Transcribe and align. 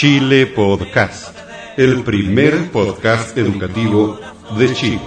Chile 0.00 0.46
Podcast, 0.46 1.36
el 1.76 2.02
primer 2.02 2.70
podcast 2.70 3.36
educativo 3.36 4.18
de 4.56 4.72
Chile. 4.72 5.02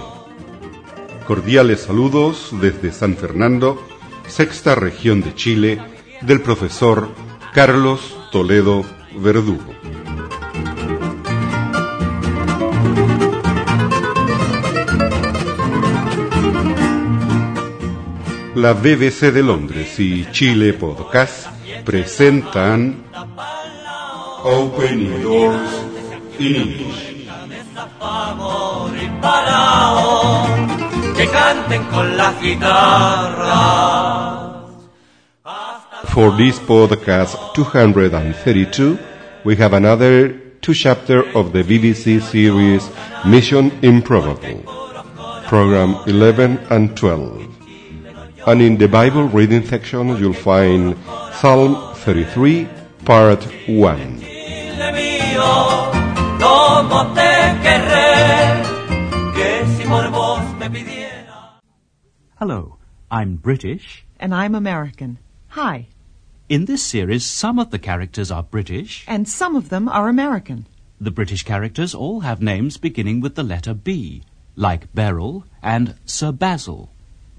Cordiales 1.26 1.80
saludos 1.80 2.50
desde 2.60 2.92
San 2.92 3.16
Fernando, 3.16 3.84
sexta 4.28 4.76
región 4.76 5.20
de 5.20 5.34
Chile, 5.34 5.82
del 6.20 6.40
profesor 6.42 7.08
Carlos 7.52 8.16
Toledo 8.30 8.84
Verdugo. 9.16 9.64
La 18.54 18.74
BBC 18.74 19.32
de 19.32 19.42
Londres 19.42 19.98
y 19.98 20.30
Chile 20.30 20.72
Podcast 20.72 21.48
presentan 21.84 23.02
Opening 24.44 25.22
Doors 25.22 25.72
in 26.38 26.54
English. 26.54 27.24
For 36.12 36.30
this 36.36 36.58
podcast 36.58 37.54
232, 37.54 38.98
we 39.44 39.56
have 39.56 39.72
another 39.72 40.28
two 40.60 40.74
chapter 40.74 41.26
of 41.34 41.54
the 41.54 41.62
BBC 41.62 42.20
series 42.20 42.90
Mission 43.24 43.72
Improbable, 43.80 44.62
program 45.46 45.96
11 46.06 46.58
and 46.68 46.94
12. 46.94 47.48
And 48.46 48.60
in 48.60 48.76
the 48.76 48.88
Bible 48.88 49.24
reading 49.24 49.64
section, 49.64 50.18
you'll 50.18 50.34
find 50.34 50.98
Psalm 51.32 51.94
33, 51.94 52.68
part 53.06 53.42
1. 53.66 54.23
Chile 55.44 55.54
mío, 55.54 55.90
cómo 56.40 57.14
te 57.14 57.30
querré, 57.62 58.62
que 59.34 59.66
si 59.76 59.84
por 59.88 60.10
vos 60.10 60.54
me 60.58 60.70
pidiera. 60.70 61.60
Hello, 62.40 62.76
I'm 63.10 63.36
British. 63.36 64.04
And 64.18 64.34
I'm 64.34 64.54
American. 64.54 65.18
Hi. 65.48 65.86
In 66.48 66.66
this 66.66 66.82
series, 66.82 67.24
some 67.24 67.58
of 67.58 67.70
the 67.70 67.78
characters 67.78 68.30
are 68.30 68.42
British. 68.42 69.04
And 69.06 69.28
some 69.28 69.56
of 69.56 69.68
them 69.68 69.88
are 69.88 70.08
American. 70.08 70.66
The 71.00 71.10
British 71.10 71.42
characters 71.42 71.94
all 71.94 72.20
have 72.20 72.40
names 72.40 72.76
beginning 72.76 73.20
with 73.20 73.34
the 73.34 73.42
letter 73.42 73.74
B, 73.74 74.22
like 74.56 74.92
Beryl 74.94 75.44
and 75.62 75.94
Sir 76.06 76.32
Basil. 76.32 76.90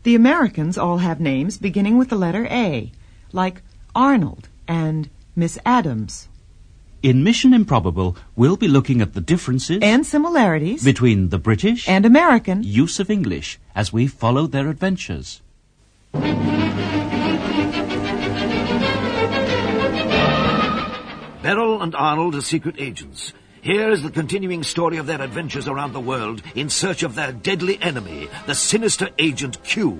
The 0.03 0.15
Americans 0.15 0.77
all 0.77 0.99
have 0.99 1.19
names 1.19 1.57
beginning 1.57 1.97
with 1.97 2.09
the 2.09 2.15
letter 2.15 2.45
A, 2.47 2.91
like 3.31 3.61
Arnold 3.95 4.49
and 4.67 5.09
Miss 5.35 5.57
Adams. 5.65 6.27
In 7.05 7.23
Mission 7.23 7.53
Improbable, 7.53 8.17
we'll 8.35 8.57
be 8.57 8.67
looking 8.67 8.99
at 8.99 9.13
the 9.13 9.21
differences 9.21 9.77
And 9.83 10.03
similarities 10.03 10.83
between 10.83 11.29
the 11.29 11.37
British 11.37 11.87
and 11.87 12.03
American. 12.03 12.63
use 12.63 12.99
of 12.99 13.11
English 13.11 13.59
as 13.75 13.93
we 13.93 14.07
follow 14.07 14.47
their 14.47 14.69
adventures. 14.69 15.39
Beryl 21.43 21.83
and 21.83 21.93
Arnold 21.93 22.33
are 22.33 22.41
secret 22.41 22.77
agents. 22.79 23.33
Here 23.61 23.91
is 23.91 24.01
the 24.01 24.09
continuing 24.09 24.63
story 24.63 24.97
of 24.97 25.05
their 25.05 25.21
adventures 25.21 25.67
around 25.67 25.93
the 25.93 25.99
world 25.99 26.41
in 26.55 26.71
search 26.71 27.03
of 27.03 27.13
their 27.13 27.31
deadly 27.31 27.77
enemy, 27.83 28.29
the 28.47 28.55
sinister 28.55 29.09
Agent 29.19 29.63
Q. 29.63 29.99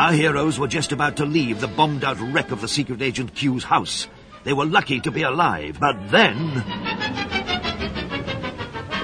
Our 0.00 0.12
heroes 0.12 0.58
were 0.58 0.66
just 0.66 0.92
about 0.92 1.18
to 1.18 1.26
leave 1.26 1.60
the 1.60 1.68
bombed 1.68 2.04
out 2.04 2.18
wreck 2.18 2.52
of 2.52 2.62
the 2.62 2.68
secret 2.68 3.02
agent 3.02 3.34
Q's 3.34 3.64
house. 3.64 4.08
They 4.44 4.54
were 4.54 4.64
lucky 4.64 4.98
to 5.00 5.10
be 5.10 5.24
alive, 5.24 5.76
but 5.78 6.10
then. 6.10 6.64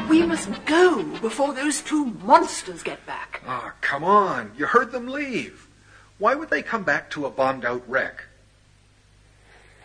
We 0.09 0.23
must 0.23 0.49
go 0.65 1.03
before 1.21 1.53
those 1.53 1.83
two 1.83 2.07
monsters 2.25 2.83
get 2.83 3.05
back. 3.05 3.43
Ah, 3.47 3.75
come 3.83 4.05
on. 4.05 4.53
You 4.57 4.65
heard 4.65 4.91
them 4.91 5.09
leave. 5.09 5.69
Why 6.17 6.35
would 6.35 6.49
they 6.49 6.63
come 6.63 6.83
back 6.83 7.11
to 7.11 7.27
a 7.27 7.31
bombed 7.31 7.67
out 7.67 7.87
wreck? 7.87 8.25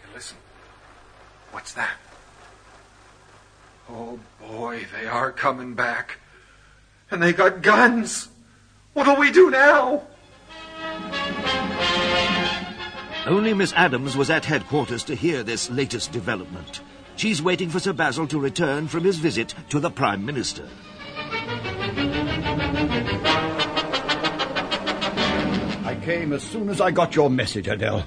Hey, 0.05 0.13
listen. 0.15 0.37
What's 1.51 1.73
that? 1.73 1.97
Oh 3.89 4.17
boy, 4.39 4.85
they 4.97 5.07
are 5.07 5.33
coming 5.33 5.73
back. 5.73 6.19
And 7.11 7.21
they 7.21 7.33
got 7.33 7.61
guns. 7.61 8.29
What'll 8.93 9.17
we 9.17 9.33
do 9.33 9.51
now? 9.51 10.03
Only 13.27 13.53
Miss 13.53 13.71
Adams 13.73 14.17
was 14.17 14.29
at 14.29 14.45
headquarters 14.45 15.03
to 15.05 15.15
hear 15.15 15.43
this 15.43 15.69
latest 15.69 16.11
development. 16.11 16.81
She's 17.15 17.41
waiting 17.41 17.69
for 17.69 17.79
Sir 17.79 17.93
Basil 17.93 18.27
to 18.27 18.39
return 18.39 18.87
from 18.87 19.03
his 19.03 19.19
visit 19.19 19.53
to 19.69 19.79
the 19.79 19.91
Prime 19.91 20.25
Minister. 20.25 20.67
I 25.85 25.99
came 26.03 26.33
as 26.33 26.41
soon 26.41 26.69
as 26.69 26.81
I 26.81 26.89
got 26.91 27.15
your 27.15 27.29
message, 27.29 27.67
Adele. 27.67 28.05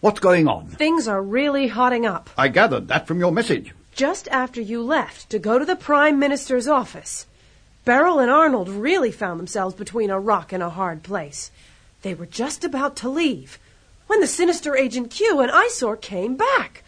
What's 0.00 0.20
going 0.20 0.48
on? 0.48 0.66
Things 0.66 1.08
are 1.08 1.22
really 1.22 1.68
hotting 1.68 2.04
up. 2.04 2.28
I 2.36 2.48
gathered 2.48 2.88
that 2.88 3.06
from 3.06 3.20
your 3.20 3.32
message. 3.32 3.72
Just 3.94 4.28
after 4.28 4.60
you 4.60 4.82
left 4.82 5.30
to 5.30 5.38
go 5.38 5.58
to 5.58 5.64
the 5.64 5.76
Prime 5.76 6.18
Minister's 6.18 6.68
office, 6.68 7.26
Beryl 7.84 8.18
and 8.18 8.30
Arnold 8.30 8.68
really 8.68 9.12
found 9.12 9.40
themselves 9.40 9.74
between 9.74 10.10
a 10.10 10.20
rock 10.20 10.52
and 10.52 10.62
a 10.62 10.70
hard 10.70 11.02
place. 11.02 11.50
They 12.02 12.14
were 12.14 12.26
just 12.26 12.64
about 12.64 12.96
to 12.96 13.08
leave 13.08 13.58
when 14.08 14.20
the 14.20 14.26
sinister 14.26 14.76
Agent 14.76 15.10
Q 15.10 15.40
and 15.40 15.50
Eyesore 15.50 15.96
came 15.96 16.36
back. 16.36 16.82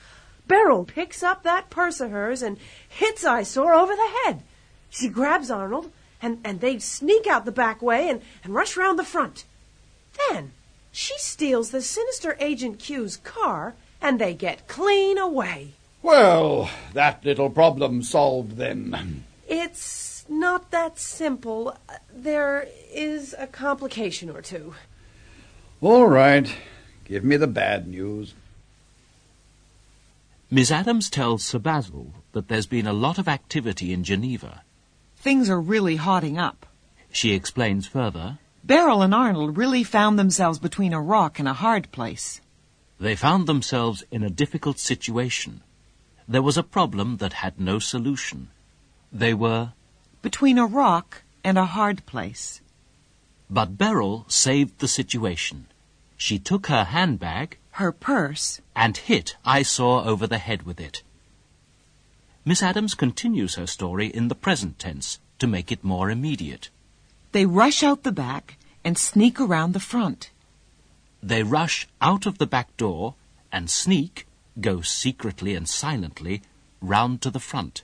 Beryl 0.46 0.84
picks 0.84 1.22
up 1.22 1.42
that 1.42 1.70
purse 1.70 2.00
of 2.00 2.10
hers 2.10 2.42
and 2.42 2.58
hits 2.88 3.24
Eyesore 3.24 3.72
over 3.72 3.94
the 3.94 4.12
head. 4.24 4.42
She 4.90 5.08
grabs 5.08 5.50
Arnold, 5.50 5.90
and, 6.20 6.38
and 6.44 6.60
they 6.60 6.78
sneak 6.78 7.26
out 7.26 7.44
the 7.44 7.52
back 7.52 7.80
way 7.80 8.08
and, 8.08 8.20
and 8.42 8.54
rush 8.54 8.76
round 8.76 8.98
the 8.98 9.04
front. 9.04 9.44
Then 10.28 10.52
she 10.92 11.14
steals 11.18 11.70
the 11.70 11.80
sinister 11.80 12.36
Agent 12.40 12.78
Q's 12.78 13.16
car, 13.18 13.74
and 14.00 14.18
they 14.18 14.34
get 14.34 14.68
clean 14.68 15.16
away. 15.16 15.72
Well, 16.02 16.70
that 16.92 17.24
little 17.24 17.50
problem 17.50 18.02
solved 18.02 18.56
then. 18.56 19.24
It's 19.48 20.24
not 20.28 20.70
that 20.70 20.98
simple. 20.98 21.76
There 22.14 22.68
is 22.92 23.34
a 23.38 23.46
complication 23.46 24.28
or 24.28 24.42
two. 24.42 24.74
All 25.84 26.06
right. 26.06 26.50
Give 27.04 27.24
me 27.24 27.36
the 27.36 27.46
bad 27.46 27.86
news. 27.86 28.32
Miss 30.50 30.70
Adams 30.70 31.10
tells 31.10 31.44
Sir 31.44 31.58
Basil 31.58 32.14
that 32.32 32.48
there's 32.48 32.64
been 32.64 32.86
a 32.86 32.94
lot 32.94 33.18
of 33.18 33.28
activity 33.28 33.92
in 33.92 34.02
Geneva. 34.02 34.62
Things 35.18 35.50
are 35.50 35.60
really 35.60 35.96
hotting 35.96 36.38
up. 36.38 36.64
She 37.12 37.34
explains 37.34 37.86
further. 37.86 38.38
Beryl 38.64 39.02
and 39.02 39.14
Arnold 39.14 39.58
really 39.58 39.84
found 39.84 40.18
themselves 40.18 40.58
between 40.58 40.94
a 40.94 41.02
rock 41.02 41.38
and 41.38 41.46
a 41.46 41.52
hard 41.52 41.92
place. 41.92 42.40
They 42.98 43.14
found 43.14 43.46
themselves 43.46 44.04
in 44.10 44.22
a 44.22 44.30
difficult 44.30 44.78
situation. 44.78 45.60
There 46.26 46.40
was 46.40 46.56
a 46.56 46.62
problem 46.62 47.18
that 47.18 47.34
had 47.44 47.60
no 47.60 47.78
solution. 47.78 48.48
They 49.12 49.34
were, 49.34 49.74
Between 50.22 50.56
a 50.56 50.64
rock 50.64 51.24
and 51.44 51.58
a 51.58 51.66
hard 51.66 52.06
place. 52.06 52.62
but 53.50 53.76
Beryl 53.76 54.24
saved 54.28 54.78
the 54.78 54.88
situation. 54.88 55.66
She 56.16 56.38
took 56.38 56.66
her 56.68 56.84
handbag 56.84 57.58
Her 57.72 57.92
purse. 57.92 58.60
and 58.74 58.96
hit 58.96 59.36
Eyesore 59.44 60.04
over 60.06 60.26
the 60.26 60.38
head 60.38 60.62
with 60.62 60.80
it. 60.80 61.02
Miss 62.44 62.62
Adams 62.62 62.94
continues 62.94 63.54
her 63.54 63.66
story 63.66 64.06
in 64.06 64.28
the 64.28 64.34
present 64.34 64.78
tense 64.78 65.18
to 65.38 65.46
make 65.46 65.72
it 65.72 65.82
more 65.82 66.10
immediate. 66.10 66.68
They 67.32 67.46
rush 67.46 67.82
out 67.82 68.02
the 68.02 68.12
back 68.12 68.58
and 68.84 68.96
sneak 68.98 69.40
around 69.40 69.72
the 69.72 69.80
front. 69.80 70.30
They 71.22 71.42
rush 71.42 71.88
out 72.00 72.26
of 72.26 72.38
the 72.38 72.46
back 72.46 72.76
door 72.76 73.14
and 73.50 73.70
sneak, 73.70 74.26
go 74.60 74.82
secretly 74.82 75.54
and 75.54 75.68
silently, 75.68 76.42
round 76.80 77.22
to 77.22 77.30
the 77.30 77.40
front. 77.40 77.82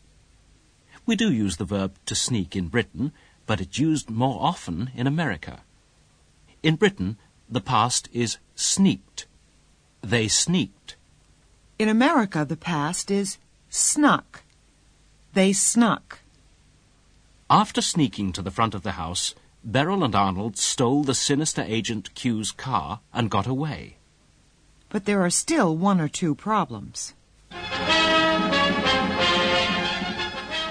We 1.07 1.17
do 1.17 1.33
use 1.33 1.57
the 1.57 1.65
verb 1.65 1.95
to 2.07 2.15
sneak 2.15 2.55
in 2.55 2.69
Britain, 2.69 3.13
but 3.47 3.61
it's 3.61 3.79
used 3.79 4.11
more 4.11 4.39
often 4.41 4.91
in 4.95 5.07
America. 5.07 5.63
In 6.63 6.77
Britain, 6.77 7.17
the 7.51 7.61
past 7.61 8.09
is 8.13 8.39
sneaked. 8.55 9.27
They 10.03 10.29
sneaked. 10.29 10.97
In 11.79 11.89
America, 11.89 12.45
the 12.45 12.57
past 12.57 13.11
is 13.11 13.39
snuck. 13.69 14.43
They 15.35 15.53
snuck. 15.53 16.21
After 17.49 17.83
sneaking 17.83 18.33
to 18.35 18.43
the 18.43 18.53
front 18.53 18.75
of 18.75 18.83
the 18.83 18.93
house, 18.93 19.35
Beryl 19.65 20.05
and 20.05 20.15
Arnold 20.15 20.57
stole 20.57 21.03
the 21.03 21.15
sinister 21.15 21.63
agent 21.67 22.15
Q's 22.15 22.53
car 22.53 23.01
and 23.13 23.31
got 23.31 23.47
away. 23.47 23.97
But 24.89 25.05
there 25.05 25.23
are 25.23 25.31
still 25.31 25.77
one 25.77 26.01
or 26.01 26.09
two 26.09 26.35
problems. 26.35 27.15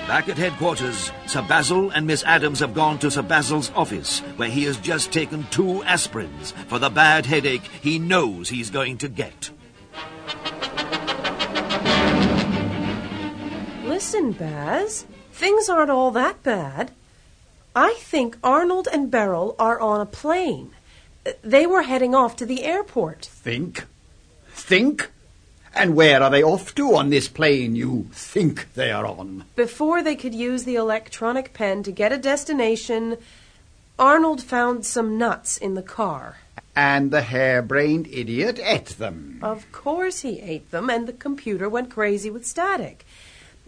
Back 0.08 0.28
at 0.30 0.38
headquarters, 0.38 1.12
Sir 1.30 1.44
Basil 1.44 1.92
and 1.92 2.08
Miss 2.08 2.24
Adams 2.24 2.60
have 2.60 2.74
gone 2.74 2.98
to 2.98 3.12
Sir 3.12 3.22
Basil's 3.22 3.72
office, 3.76 4.18
where 4.38 4.50
he 4.50 4.64
has 4.64 4.78
just 4.78 5.12
taken 5.12 5.46
two 5.52 5.84
aspirins 5.86 6.54
for 6.68 6.80
the 6.80 6.90
bad 6.90 7.28
headache 7.28 7.62
he 7.84 8.00
knows 8.00 8.50
he's 8.50 8.72
going 8.72 8.98
to 8.98 9.08
get. 9.08 9.52
Listen, 13.86 14.32
Baz. 14.32 15.06
Things 15.32 15.70
aren't 15.70 15.92
all 15.92 16.10
that 16.10 16.42
bad. 16.42 16.94
I 17.76 17.94
think 18.00 18.36
Arnold 18.44 18.88
and 18.92 19.12
Beryl 19.12 19.56
are 19.60 19.80
on 19.80 20.02
a 20.02 20.08
plane. 20.08 20.72
They 21.44 21.68
were 21.68 21.84
heading 21.84 22.16
off 22.16 22.38
to 22.38 22.46
the 22.48 22.64
airport. 22.64 23.26
Think? 23.26 23.86
Think? 24.48 25.12
And 25.76 25.96
where 25.96 26.22
are 26.22 26.30
they 26.30 26.44
off 26.44 26.74
to 26.76 26.96
on 26.96 27.10
this 27.10 27.28
plane 27.28 27.76
you 27.76 28.08
think 28.12 28.74
they 28.74 28.92
are 28.92 29.06
on? 29.06 29.46
Before 29.56 30.02
they 30.02 30.16
could 30.16 30.34
use 30.34 30.64
the 30.64 30.76
electronic 30.76 31.54
pen 31.54 31.84
to 31.84 31.92
get 31.92 32.12
a 32.12 32.18
destination, 32.18 33.18
Arnold 33.98 34.42
found 34.42 34.86
some 34.86 35.18
nuts 35.18 35.58
in 35.58 35.76
the 35.76 35.84
car. 35.84 36.38
And 36.76 37.12
the 37.12 37.22
harebrained 37.22 38.08
idiot 38.08 38.60
ate 38.64 38.98
them. 38.98 39.40
Of 39.42 39.72
course 39.72 40.22
he 40.22 40.40
ate 40.40 40.72
them, 40.72 40.90
and 40.90 41.08
the 41.08 41.14
computer 41.14 41.68
went 41.68 41.90
crazy 41.90 42.30
with 42.30 42.48
static. 42.48 43.06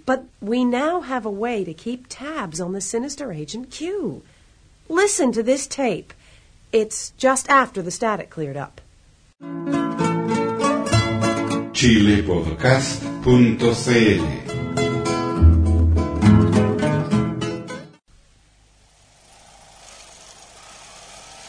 But 0.05 0.25
we 0.39 0.65
now 0.65 1.01
have 1.01 1.25
a 1.25 1.29
way 1.29 1.63
to 1.63 1.73
keep 1.73 2.05
tabs 2.09 2.59
on 2.59 2.73
the 2.73 2.81
sinister 2.81 3.31
Agent 3.31 3.69
Q. 3.69 4.23
Listen 4.89 5.31
to 5.33 5.43
this 5.43 5.67
tape. 5.67 6.13
It's 6.71 7.11
just 7.17 7.49
after 7.49 7.81
the 7.81 7.91
static 7.91 8.29
cleared 8.29 8.57
up. 8.57 8.81
chilepodcast.cl 11.81 14.21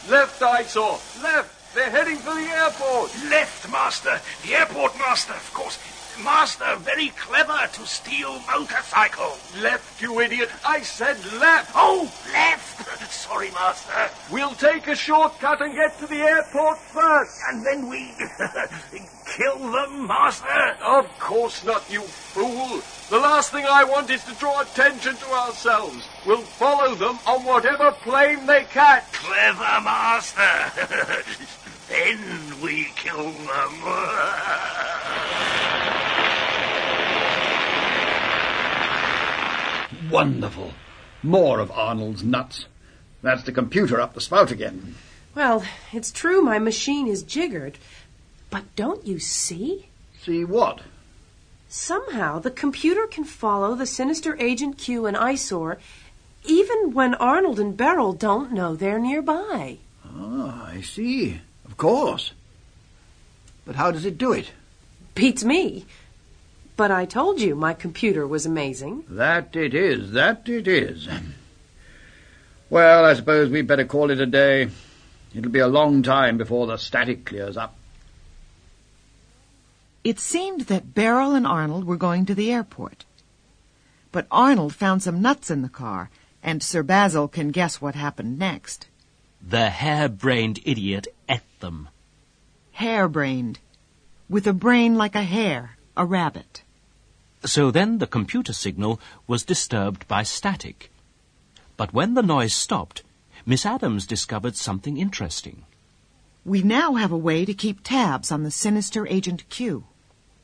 Left, 0.09 0.41
Eyesore. 0.41 0.97
Left. 1.21 1.75
They're 1.75 1.91
heading 1.91 2.17
for 2.17 2.33
the 2.33 2.41
airport. 2.41 3.11
Left, 3.29 3.69
Master. 3.71 4.19
The 4.43 4.55
airport 4.55 4.97
master, 4.97 5.33
of 5.33 5.53
course. 5.53 5.77
Master, 6.21 6.75
very 6.79 7.09
clever 7.09 7.67
to 7.73 7.87
steal 7.87 8.39
motorcycle. 8.41 9.37
Left, 9.61 10.01
you 10.01 10.19
idiot. 10.19 10.49
I 10.65 10.81
said 10.81 11.17
left. 11.39 11.71
Oh, 11.75 12.11
left. 12.31 13.11
Sorry, 13.11 13.49
Master. 13.51 14.09
We'll 14.31 14.53
take 14.53 14.87
a 14.87 14.95
shortcut 14.95 15.61
and 15.61 15.73
get 15.73 15.97
to 15.99 16.07
the 16.07 16.17
airport 16.17 16.77
first. 16.77 17.39
And 17.49 17.65
then 17.65 17.89
we 17.89 18.11
kill 19.37 19.71
them, 19.71 20.07
Master. 20.07 20.75
Of 20.85 21.07
course 21.19 21.63
not, 21.63 21.89
you 21.89 22.01
fool. 22.01 22.81
The 23.09 23.19
last 23.19 23.51
thing 23.51 23.65
I 23.67 23.83
want 23.83 24.09
is 24.09 24.23
to 24.25 24.33
draw 24.35 24.61
attention 24.61 25.15
to 25.15 25.25
ourselves. 25.31 26.07
We'll 26.25 26.41
follow 26.41 26.95
them 26.95 27.17
on 27.25 27.43
whatever 27.43 27.91
plane 28.03 28.45
they 28.45 28.65
catch. 28.65 29.11
Clever, 29.13 29.81
Master. 29.83 30.71
then 31.89 32.61
we 32.61 32.85
kill 32.95 33.31
them. 33.31 35.02
Wonderful. 40.13 40.71
More 41.23 41.59
of 41.59 41.71
Arnold's 41.71 42.23
nuts. 42.23 42.67
That's 43.23 43.41
the 43.41 43.51
computer 43.51 43.99
up 43.99 44.13
the 44.13 44.21
spout 44.21 44.51
again. 44.51 44.93
Well, 45.33 45.63
it's 45.91 46.11
true 46.11 46.43
my 46.43 46.59
machine 46.59 47.07
is 47.07 47.23
jiggered. 47.23 47.79
But 48.51 48.63
don't 48.75 49.07
you 49.07 49.17
see? 49.17 49.87
See 50.21 50.45
what? 50.45 50.81
Somehow 51.67 52.37
the 52.37 52.51
computer 52.51 53.07
can 53.07 53.23
follow 53.23 53.73
the 53.73 53.87
sinister 53.87 54.37
Agent 54.39 54.77
Q 54.77 55.07
and 55.07 55.17
Eyesore 55.17 55.79
even 56.45 56.93
when 56.93 57.15
Arnold 57.15 57.59
and 57.59 57.75
Beryl 57.75 58.13
don't 58.13 58.51
know 58.51 58.75
they're 58.75 58.99
nearby. 58.99 59.77
Ah, 60.05 60.67
I 60.67 60.81
see. 60.81 61.41
Of 61.65 61.77
course. 61.77 62.33
But 63.65 63.77
how 63.77 63.89
does 63.89 64.05
it 64.05 64.19
do 64.19 64.31
it? 64.31 64.51
Beats 65.15 65.43
me. 65.43 65.85
But 66.75 66.91
I 66.91 67.05
told 67.05 67.39
you 67.39 67.55
my 67.55 67.73
computer 67.73 68.27
was 68.27 68.45
amazing. 68.45 69.05
That 69.07 69.55
it 69.55 69.73
is, 69.73 70.11
that 70.11 70.49
it 70.49 70.67
is. 70.67 71.07
Well, 72.69 73.05
I 73.05 73.13
suppose 73.13 73.49
we'd 73.49 73.67
better 73.67 73.85
call 73.85 74.09
it 74.09 74.19
a 74.19 74.25
day. 74.25 74.69
It'll 75.35 75.51
be 75.51 75.59
a 75.59 75.67
long 75.67 76.01
time 76.01 76.37
before 76.37 76.65
the 76.65 76.77
static 76.77 77.25
clears 77.25 77.57
up. 77.57 77.75
It 80.03 80.19
seemed 80.19 80.61
that 80.61 80.93
Beryl 80.93 81.35
and 81.35 81.47
Arnold 81.47 81.85
were 81.85 81.97
going 81.97 82.25
to 82.25 82.35
the 82.35 82.51
airport. 82.51 83.05
But 84.11 84.27
Arnold 84.31 84.73
found 84.73 85.01
some 85.03 85.21
nuts 85.21 85.49
in 85.49 85.61
the 85.61 85.69
car, 85.69 86.09
and 86.41 86.61
Sir 86.61 86.83
Basil 86.83 87.27
can 87.27 87.51
guess 87.51 87.79
what 87.79 87.95
happened 87.95 88.37
next. 88.37 88.87
The 89.41 89.69
harebrained 89.69 90.59
idiot 90.65 91.07
ate 91.29 91.59
them. 91.59 91.89
Harebrained. 92.73 93.59
With 94.27 94.47
a 94.47 94.53
brain 94.53 94.95
like 94.95 95.15
a 95.15 95.23
hare, 95.23 95.77
a 95.95 96.05
rabbit. 96.05 96.62
So 97.45 97.71
then 97.71 97.97
the 97.97 98.07
computer 98.07 98.53
signal 98.53 98.99
was 99.27 99.43
disturbed 99.43 100.07
by 100.07 100.23
static. 100.23 100.91
But 101.75 101.93
when 101.93 102.13
the 102.13 102.23
noise 102.23 102.53
stopped, 102.53 103.03
Miss 103.45 103.65
Adams 103.65 104.07
discovered 104.07 104.55
something 104.55 104.97
interesting. 104.97 105.65
We 106.45 106.61
now 106.61 106.95
have 106.95 107.11
a 107.11 107.17
way 107.17 107.45
to 107.45 107.53
keep 107.53 107.83
tabs 107.83 108.31
on 108.31 108.43
the 108.43 108.51
sinister 108.51 109.07
Agent 109.07 109.49
Q. 109.49 109.85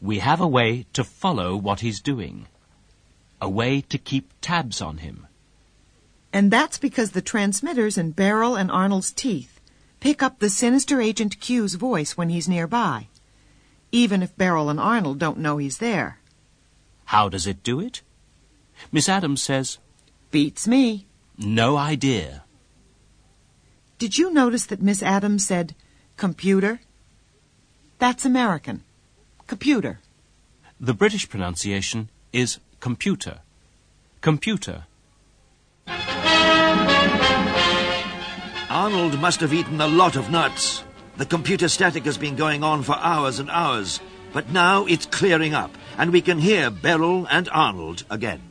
We 0.01 0.19
have 0.19 0.41
a 0.41 0.47
way 0.47 0.85
to 0.93 1.03
follow 1.03 1.55
what 1.55 1.81
he's 1.81 2.01
doing. 2.01 2.47
A 3.41 3.49
way 3.49 3.81
to 3.81 3.97
keep 3.97 4.31
tabs 4.41 4.81
on 4.81 4.97
him. 4.97 5.27
And 6.31 6.51
that's 6.51 6.77
because 6.77 7.11
the 7.11 7.21
transmitters 7.21 7.97
in 7.97 8.11
Beryl 8.11 8.55
and 8.55 8.69
Arnold's 8.69 9.11
teeth 9.11 9.59
pick 9.99 10.21
up 10.21 10.39
the 10.39 10.49
sinister 10.49 11.01
Agent 11.01 11.39
Q's 11.39 11.75
voice 11.75 12.15
when 12.15 12.29
he's 12.29 12.47
nearby, 12.47 13.07
even 13.91 14.21
if 14.21 14.37
Beryl 14.37 14.69
and 14.69 14.79
Arnold 14.79 15.19
don't 15.19 15.39
know 15.39 15.57
he's 15.57 15.79
there. 15.79 16.19
How 17.09 17.27
does 17.27 17.47
it 17.47 17.63
do 17.63 17.79
it? 17.79 18.03
Miss 18.91 19.09
Adams 19.09 19.41
says, 19.41 19.79
Beats 20.29 20.67
me. 20.67 21.07
No 21.39 21.75
idea. 21.75 22.43
Did 23.97 24.19
you 24.19 24.31
notice 24.31 24.67
that 24.67 24.79
Miss 24.79 25.01
Adams 25.01 25.47
said 25.47 25.73
computer? 26.17 26.81
That's 27.97 28.25
American. 28.25 28.83
Computer. 29.47 30.01
The 30.79 30.93
British 30.93 31.27
pronunciation 31.27 32.11
is 32.31 32.59
computer. 32.79 33.39
Computer. 34.21 34.85
Arnold 38.69 39.19
must 39.19 39.39
have 39.39 39.51
eaten 39.51 39.81
a 39.81 39.87
lot 39.87 40.15
of 40.15 40.29
nuts. 40.29 40.83
The 41.17 41.25
computer 41.25 41.69
static 41.69 42.05
has 42.05 42.19
been 42.19 42.35
going 42.35 42.63
on 42.63 42.83
for 42.83 42.95
hours 42.97 43.39
and 43.39 43.49
hours, 43.49 43.99
but 44.33 44.49
now 44.49 44.85
it's 44.85 45.05
clearing 45.05 45.53
up, 45.53 45.71
and 45.97 46.11
we 46.11 46.21
can 46.21 46.39
hear 46.39 46.69
Beryl 46.69 47.27
and 47.29 47.49
Arnold 47.49 48.03
again. 48.09 48.41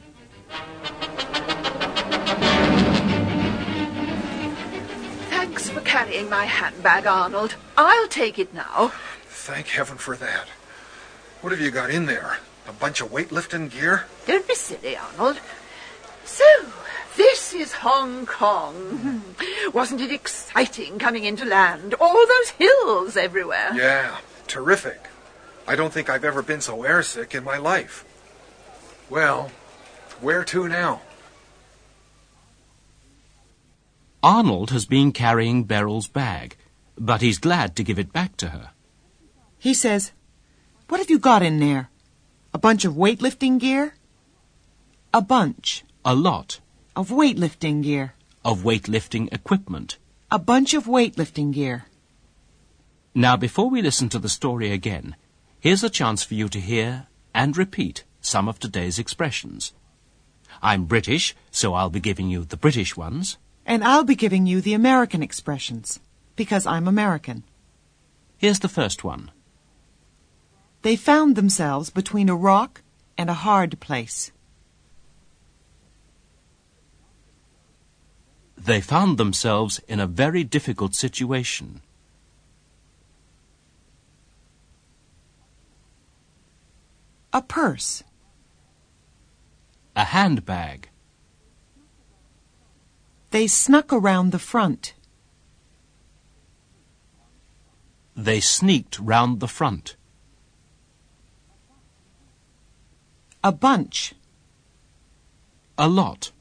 Thanks 5.30 5.68
for 5.70 5.80
carrying 5.80 6.28
my 6.28 6.44
handbag, 6.44 7.06
Arnold. 7.06 7.56
I'll 7.76 8.08
take 8.08 8.38
it 8.38 8.52
now. 8.54 8.92
Thank 9.26 9.68
heaven 9.68 9.96
for 9.96 10.16
that. 10.16 10.48
What 11.40 11.52
have 11.52 11.60
you 11.60 11.70
got 11.70 11.90
in 11.90 12.06
there? 12.06 12.38
A 12.68 12.72
bunch 12.72 13.00
of 13.00 13.10
weightlifting 13.10 13.70
gear? 13.70 14.04
Don't 14.26 14.46
be 14.46 14.54
silly, 14.54 14.96
Arnold. 14.96 15.40
So, 16.24 16.44
this 17.16 17.54
is 17.54 17.72
Hong 17.72 18.26
Kong. 18.26 19.22
Wasn't 19.72 20.00
it 20.00 20.12
exciting 20.12 20.98
coming 20.98 21.24
into 21.24 21.44
land? 21.44 21.94
All 21.94 22.26
those 22.26 22.50
hills 22.50 23.16
everywhere. 23.16 23.70
Yeah, 23.74 24.18
terrific. 24.46 25.08
I 25.68 25.76
don't 25.76 25.92
think 25.92 26.08
I've 26.08 26.24
ever 26.24 26.40
been 26.40 26.62
so 26.62 26.78
airsick 26.78 27.34
in 27.34 27.44
my 27.44 27.58
life. 27.58 28.06
Well, 29.10 29.52
where 30.22 30.42
to 30.44 30.66
now? 30.66 31.02
Arnold 34.22 34.70
has 34.70 34.86
been 34.86 35.12
carrying 35.12 35.64
Beryl's 35.64 36.08
bag, 36.08 36.56
but 36.96 37.20
he's 37.20 37.36
glad 37.36 37.76
to 37.76 37.84
give 37.84 37.98
it 37.98 38.14
back 38.14 38.38
to 38.38 38.48
her. 38.48 38.70
He 39.58 39.74
says, 39.74 40.12
What 40.88 41.00
have 41.00 41.10
you 41.10 41.18
got 41.18 41.42
in 41.42 41.60
there? 41.60 41.90
A 42.54 42.58
bunch 42.58 42.86
of 42.86 42.94
weightlifting 42.94 43.60
gear? 43.60 43.94
A 45.12 45.20
bunch. 45.20 45.84
A 46.02 46.14
lot. 46.14 46.60
Of 46.96 47.10
weightlifting 47.10 47.82
gear. 47.82 48.14
Of 48.42 48.62
weightlifting 48.62 49.30
equipment. 49.34 49.98
A 50.30 50.38
bunch 50.38 50.72
of 50.72 50.86
weightlifting 50.86 51.52
gear. 51.52 51.84
Now, 53.14 53.36
before 53.36 53.68
we 53.68 53.82
listen 53.82 54.08
to 54.08 54.18
the 54.18 54.30
story 54.30 54.72
again, 54.72 55.14
here's 55.60 55.84
a 55.84 55.90
chance 55.90 56.24
for 56.24 56.34
you 56.34 56.48
to 56.48 56.60
hear 56.60 57.06
and 57.34 57.56
repeat 57.56 58.04
some 58.20 58.48
of 58.48 58.58
today's 58.58 58.98
expressions. 58.98 59.72
I'm 60.62 60.84
British, 60.86 61.36
so 61.50 61.74
I'll 61.74 61.90
be 61.90 62.00
giving 62.00 62.28
you 62.28 62.44
the 62.44 62.56
British 62.56 62.96
ones. 62.96 63.38
And 63.64 63.84
I'll 63.84 64.04
be 64.04 64.14
giving 64.16 64.46
you 64.46 64.60
the 64.60 64.74
American 64.74 65.22
expressions, 65.22 66.00
because 66.36 66.66
I'm 66.66 66.88
American. 66.88 67.44
Here's 68.36 68.60
the 68.60 68.68
first 68.68 69.04
one. 69.04 69.30
They 70.82 70.96
found 70.96 71.36
themselves 71.36 71.90
between 71.90 72.28
a 72.28 72.36
rock 72.36 72.82
and 73.16 73.28
a 73.28 73.34
hard 73.34 73.80
place. 73.80 74.30
They 78.56 78.80
found 78.80 79.18
themselves 79.18 79.80
in 79.88 80.00
a 80.00 80.06
very 80.06 80.44
difficult 80.44 80.94
situation. 80.94 81.80
A 87.32 87.42
purse. 87.42 88.02
A 89.94 90.04
handbag. 90.04 90.88
They 93.30 93.46
snuck 93.46 93.92
around 93.92 94.32
the 94.32 94.38
front. 94.38 94.94
They 98.16 98.40
sneaked 98.40 98.98
round 98.98 99.40
the 99.40 99.46
front. 99.46 99.96
A 103.44 103.52
bunch. 103.52 104.14
A 105.76 105.86
lot. 105.86 106.32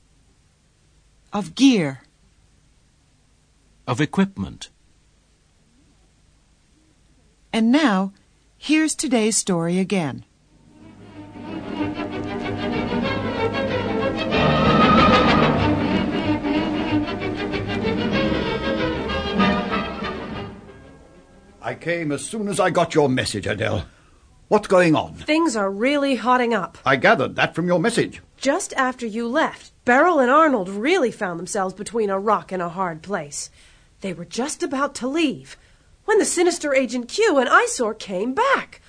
Of 1.33 1.53
gear. 1.53 2.01
Of 3.85 3.99
equipment. 3.99 4.69
And 7.51 7.71
now, 7.71 8.13
here's 8.57 8.95
today's 8.95 9.35
story 9.35 9.79
again. 9.79 10.23
I 21.67 21.75
came 21.75 22.13
as 22.13 22.25
soon 22.25 22.47
as 22.47 22.61
I 22.61 22.69
got 22.69 22.95
your 22.95 23.09
message, 23.09 23.45
Adele. 23.45 23.85
What's 24.47 24.69
going 24.69 24.95
on? 24.95 25.15
Things 25.15 25.57
are 25.57 25.69
really 25.69 26.15
hotting 26.15 26.53
up. 26.53 26.77
I 26.85 26.95
gathered 26.95 27.35
that 27.35 27.53
from 27.55 27.67
your 27.67 27.77
message. 27.77 28.21
Just 28.37 28.71
after 28.75 29.05
you 29.05 29.27
left, 29.27 29.73
Beryl 29.83 30.19
and 30.19 30.31
Arnold 30.31 30.69
really 30.69 31.11
found 31.11 31.37
themselves 31.37 31.73
between 31.73 32.09
a 32.09 32.17
rock 32.17 32.53
and 32.53 32.61
a 32.61 32.69
hard 32.69 33.01
place. 33.01 33.49
They 33.99 34.13
were 34.13 34.23
just 34.23 34.63
about 34.63 34.95
to 34.95 35.09
leave 35.09 35.57
when 36.05 36.19
the 36.19 36.23
sinister 36.23 36.73
Agent 36.73 37.09
Q 37.09 37.37
and 37.37 37.49
Eyesore 37.49 37.95
came 37.95 38.33
back. 38.33 38.79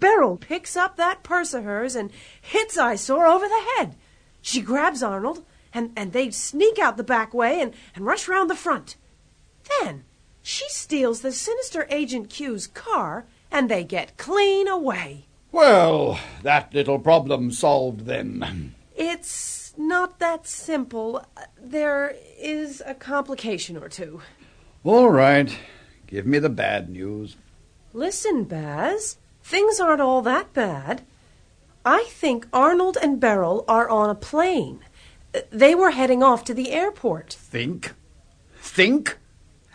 Beryl 0.00 0.36
picks 0.36 0.76
up 0.76 0.96
that 0.96 1.22
purse 1.22 1.54
of 1.54 1.62
hers 1.62 1.94
and 1.94 2.10
hits 2.40 2.76
Eyesore 2.76 3.26
over 3.26 3.46
the 3.46 3.64
head. 3.76 3.94
She 4.42 4.60
grabs 4.60 5.04
Arnold, 5.04 5.44
and, 5.72 5.92
and 5.96 6.12
they 6.12 6.32
sneak 6.32 6.80
out 6.80 6.96
the 6.96 7.04
back 7.04 7.32
way 7.32 7.60
and, 7.60 7.74
and 7.94 8.04
rush 8.04 8.26
round 8.26 8.50
the 8.50 8.56
front. 8.56 8.96
Then 9.80 10.02
she 10.46 10.68
steals 10.68 11.22
the 11.22 11.32
sinister 11.32 11.86
Agent 11.88 12.28
Q's 12.28 12.66
car, 12.66 13.24
and 13.50 13.70
they 13.70 13.82
get 13.82 14.18
clean 14.18 14.68
away. 14.68 15.24
Well, 15.50 16.20
that 16.42 16.74
little 16.74 16.98
problem 16.98 17.50
solved 17.50 18.00
then. 18.00 18.74
It's 18.94 19.72
not 19.78 20.18
that 20.18 20.46
simple. 20.46 21.24
Uh, 21.34 21.44
there 21.58 22.14
is 22.38 22.82
a 22.84 22.94
complication 22.94 23.78
or 23.78 23.88
two. 23.88 24.20
All 24.84 25.08
right. 25.08 25.56
Give 26.06 26.26
me 26.26 26.38
the 26.38 26.50
bad 26.50 26.90
news. 26.90 27.36
Listen, 27.94 28.44
Baz. 28.44 29.16
Things 29.42 29.80
aren't 29.80 30.02
all 30.02 30.20
that 30.22 30.52
bad. 30.52 31.02
I 31.86 32.04
think 32.08 32.46
Arnold 32.52 32.98
and 33.00 33.18
Beryl 33.18 33.64
are 33.66 33.88
on 33.88 34.10
a 34.10 34.14
plane. 34.14 34.80
Uh, 35.34 35.40
they 35.50 35.74
were 35.74 35.92
heading 35.92 36.22
off 36.22 36.44
to 36.44 36.54
the 36.54 36.70
airport. 36.70 37.32
Think? 37.32 37.94
Think? 38.58 39.16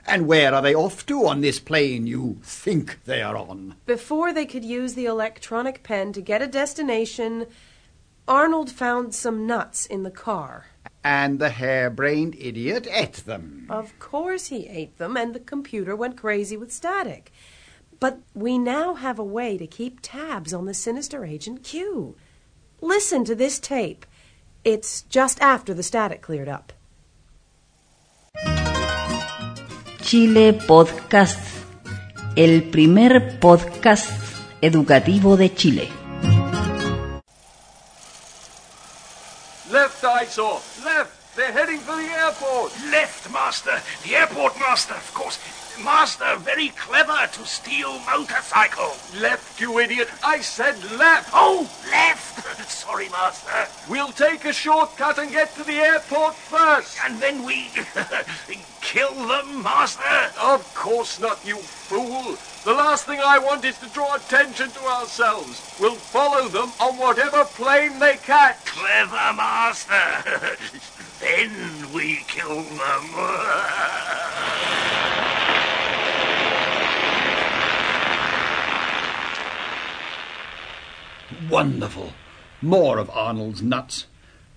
And 0.05 0.27
where 0.27 0.53
are 0.53 0.61
they 0.61 0.73
off 0.73 1.05
to 1.07 1.27
on 1.27 1.41
this 1.41 1.59
plane 1.59 2.07
you 2.07 2.39
think 2.43 3.03
they 3.05 3.21
are 3.21 3.37
on? 3.37 3.75
Before 3.85 4.33
they 4.33 4.45
could 4.45 4.65
use 4.65 4.93
the 4.93 5.05
electronic 5.05 5.83
pen 5.83 6.13
to 6.13 6.21
get 6.21 6.41
a 6.41 6.47
destination, 6.47 7.45
Arnold 8.27 8.71
found 8.71 9.13
some 9.15 9.47
nuts 9.47 9.85
in 9.85 10.03
the 10.03 10.11
car. 10.11 10.67
And 11.03 11.39
the 11.39 11.49
harebrained 11.49 12.35
idiot 12.39 12.87
ate 12.91 13.25
them. 13.25 13.65
Of 13.69 13.97
course 13.99 14.47
he 14.47 14.67
ate 14.67 14.97
them, 14.97 15.17
and 15.17 15.33
the 15.33 15.39
computer 15.39 15.95
went 15.95 16.17
crazy 16.17 16.57
with 16.57 16.71
static. 16.71 17.31
But 17.99 18.19
we 18.33 18.57
now 18.57 18.95
have 18.95 19.19
a 19.19 19.23
way 19.23 19.57
to 19.57 19.67
keep 19.67 19.99
tabs 20.01 20.53
on 20.53 20.65
the 20.65 20.73
sinister 20.73 21.25
Agent 21.25 21.63
Q. 21.63 22.15
Listen 22.81 23.25
to 23.25 23.35
this 23.35 23.59
tape. 23.59 24.05
It's 24.63 25.01
just 25.03 25.41
after 25.41 25.73
the 25.73 25.83
static 25.83 26.21
cleared 26.21 26.47
up. 26.47 26.73
Chile 30.09 30.53
Podcast, 30.53 31.39
el 32.35 32.63
primer 32.71 33.39
podcast 33.39 34.09
educativo 34.59 35.37
de 35.37 35.53
Chile. 35.53 35.87
Left, 39.71 40.03
Eyesore. 40.03 40.61
Left. 40.83 41.11
They're 41.35 41.53
heading 41.53 41.79
for 41.81 41.95
the 41.95 42.09
airport. 42.09 42.71
Left, 42.89 43.29
Master. 43.31 43.79
The 44.03 44.15
airport 44.15 44.57
master, 44.57 44.95
of 44.95 45.13
course. 45.13 45.37
Master, 45.83 46.35
very 46.37 46.69
clever 46.69 47.27
to 47.31 47.45
steal 47.45 47.99
motorcycle. 47.99 48.93
Left, 49.19 49.59
you 49.59 49.79
idiot. 49.79 50.09
I 50.23 50.39
said 50.39 50.75
left. 50.97 51.29
Oh, 51.33 51.69
left. 51.89 52.69
Sorry, 52.69 53.09
Master. 53.09 53.67
We'll 53.89 54.11
take 54.11 54.45
a 54.45 54.53
shortcut 54.53 55.17
and 55.19 55.31
get 55.31 55.55
to 55.55 55.63
the 55.63 55.77
airport 55.77 56.35
first. 56.35 56.97
And 57.03 57.19
then 57.19 57.43
we 57.45 57.69
kill 58.81 59.13
them, 59.27 59.63
Master. 59.63 60.31
Of 60.41 60.73
course 60.75 61.19
not, 61.19 61.45
you 61.45 61.57
fool. 61.57 62.37
The 62.65 62.73
last 62.73 63.05
thing 63.05 63.19
I 63.23 63.39
want 63.39 63.63
is 63.63 63.77
to 63.79 63.89
draw 63.89 64.15
attention 64.15 64.69
to 64.71 64.83
ourselves. 64.85 65.75
We'll 65.79 65.95
follow 65.95 66.47
them 66.49 66.71
on 66.79 66.97
whatever 66.97 67.45
plane 67.45 67.99
they 67.99 68.17
catch. 68.17 68.65
Clever, 68.65 69.33
Master. 69.35 69.93
then 71.19 71.93
we 71.93 72.17
kill 72.27 72.63
them. 72.63 73.05
Wonderful. 81.49 82.13
More 82.61 82.97
of 82.97 83.09
Arnold's 83.09 83.61
nuts. 83.61 84.07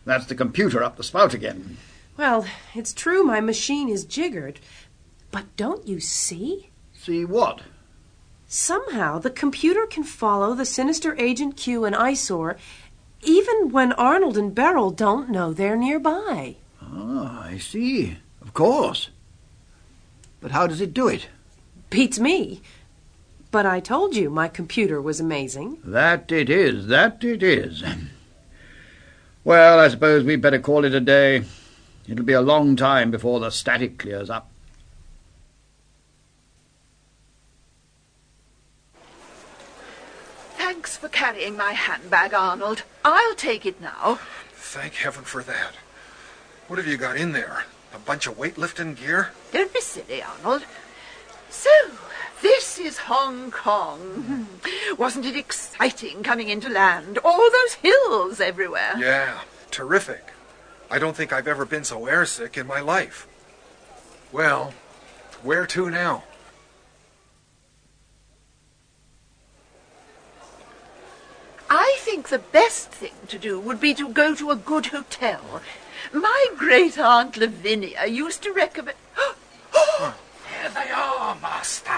That's 0.05 0.27
the 0.27 0.35
computer 0.35 0.83
up 0.83 0.97
the 0.97 1.05
spout 1.05 1.35
again. 1.35 1.77
Well, 2.17 2.47
it's 2.75 2.93
true 2.93 3.23
my 3.23 3.41
machine 3.41 3.89
is 3.89 4.05
jiggered, 4.05 4.61
but 5.31 5.57
don't 5.57 5.87
you 5.87 6.01
see? 6.01 6.71
See 6.93 7.25
what? 7.25 7.63
Somehow 8.47 9.19
the 9.19 9.31
computer 9.31 9.87
can 9.87 10.05
follow 10.05 10.55
the 10.55 10.67
sinister 10.67 11.17
Agent 11.19 11.57
Q 11.57 11.85
and 11.85 11.97
Eyesore 11.97 12.57
even 13.23 13.71
when 13.71 13.93
Arnold 13.93 14.37
and 14.37 14.55
Beryl 14.55 14.91
don't 14.91 15.31
know 15.31 15.53
they're 15.53 15.77
nearby. 15.77 16.57
Ah, 16.81 17.45
I 17.45 17.59
see. 17.59 18.19
Of 18.41 18.53
course. 18.53 19.11
But 20.41 20.51
how 20.51 20.67
does 20.67 20.81
it 20.81 20.93
do 20.93 21.09
it? 21.09 21.29
Beats 21.89 22.19
me. 22.19 22.61
But 23.53 23.67
I 23.67 23.81
told 23.81 24.17
you 24.17 24.31
my 24.31 24.49
computer 24.49 25.01
was 25.01 25.21
amazing. 25.21 25.79
That 25.85 26.33
it 26.33 26.49
is, 26.49 26.87
that 26.87 27.23
it 27.23 27.43
is. 27.43 27.85
Well, 29.45 29.79
I 29.79 29.89
suppose 29.89 30.25
we'd 30.25 30.41
better 30.41 30.59
call 30.59 30.87
it 30.87 30.95
a 30.95 31.01
day. 31.01 31.45
It'll 32.09 32.25
be 32.25 32.33
a 32.33 32.41
long 32.41 32.77
time 32.77 33.11
before 33.11 33.41
the 33.41 33.51
static 33.51 33.99
clears 33.99 34.31
up. 34.31 34.51
Thanks 40.57 40.97
for 40.97 41.09
carrying 41.09 41.57
my 41.57 41.73
handbag, 41.73 42.33
Arnold. 42.33 42.85
I'll 43.05 43.35
take 43.35 43.67
it 43.67 43.81
now. 43.83 44.19
Thank 44.53 44.95
heaven 44.95 45.25
for 45.25 45.43
that. 45.43 45.75
What 46.69 46.79
have 46.79 46.89
you 46.89 46.97
got 46.97 47.19
in 47.19 47.33
there? 47.33 47.65
A 47.95 47.99
bunch 47.99 48.27
of 48.27 48.39
weightlifting 48.39 48.97
gear? 48.97 49.33
Don't 49.53 49.75
be 49.75 49.81
silly, 49.83 50.23
Arnold. 50.23 50.65
So, 51.51 51.71
this 52.43 52.79
is 52.79 52.99
Hong 52.99 53.51
Kong. 53.51 54.49
Wasn't 54.99 55.25
it 55.25 55.37
exciting 55.37 56.23
coming 56.23 56.49
into 56.49 56.69
land? 56.69 57.19
All 57.25 57.51
those 57.51 57.75
hills 57.75 58.41
everywhere. 58.41 58.95
Yeah, 58.99 59.41
terrific. 59.71 60.33
I 60.91 60.99
don't 60.99 61.17
think 61.17 61.33
I've 61.33 61.49
ever 61.49 61.65
been 61.65 61.85
so 61.85 62.03
airsick 62.03 62.59
in 62.59 62.67
my 62.67 62.81
life. 62.81 63.27
Well, 64.31 64.75
where 65.43 65.67
to 65.67 65.89
now? 65.89 66.25
I 71.71 71.97
think 72.01 72.29
the 72.29 72.39
best 72.39 72.91
thing 72.91 73.15
to 73.29 73.39
do 73.39 73.59
would 73.59 73.81
be 73.81 73.95
to 73.95 74.09
go 74.11 74.35
to 74.35 74.51
a 74.51 74.57
good 74.57 74.87
hotel. 74.87 75.63
My 76.13 76.47
great 76.57 76.99
aunt 76.99 77.37
Lavinia 77.37 78.07
used 78.07 78.43
to 78.43 78.53
recommend. 78.53 78.99
There 80.63 80.71
they 80.71 80.91
are, 80.93 81.35
Master. 81.43 81.92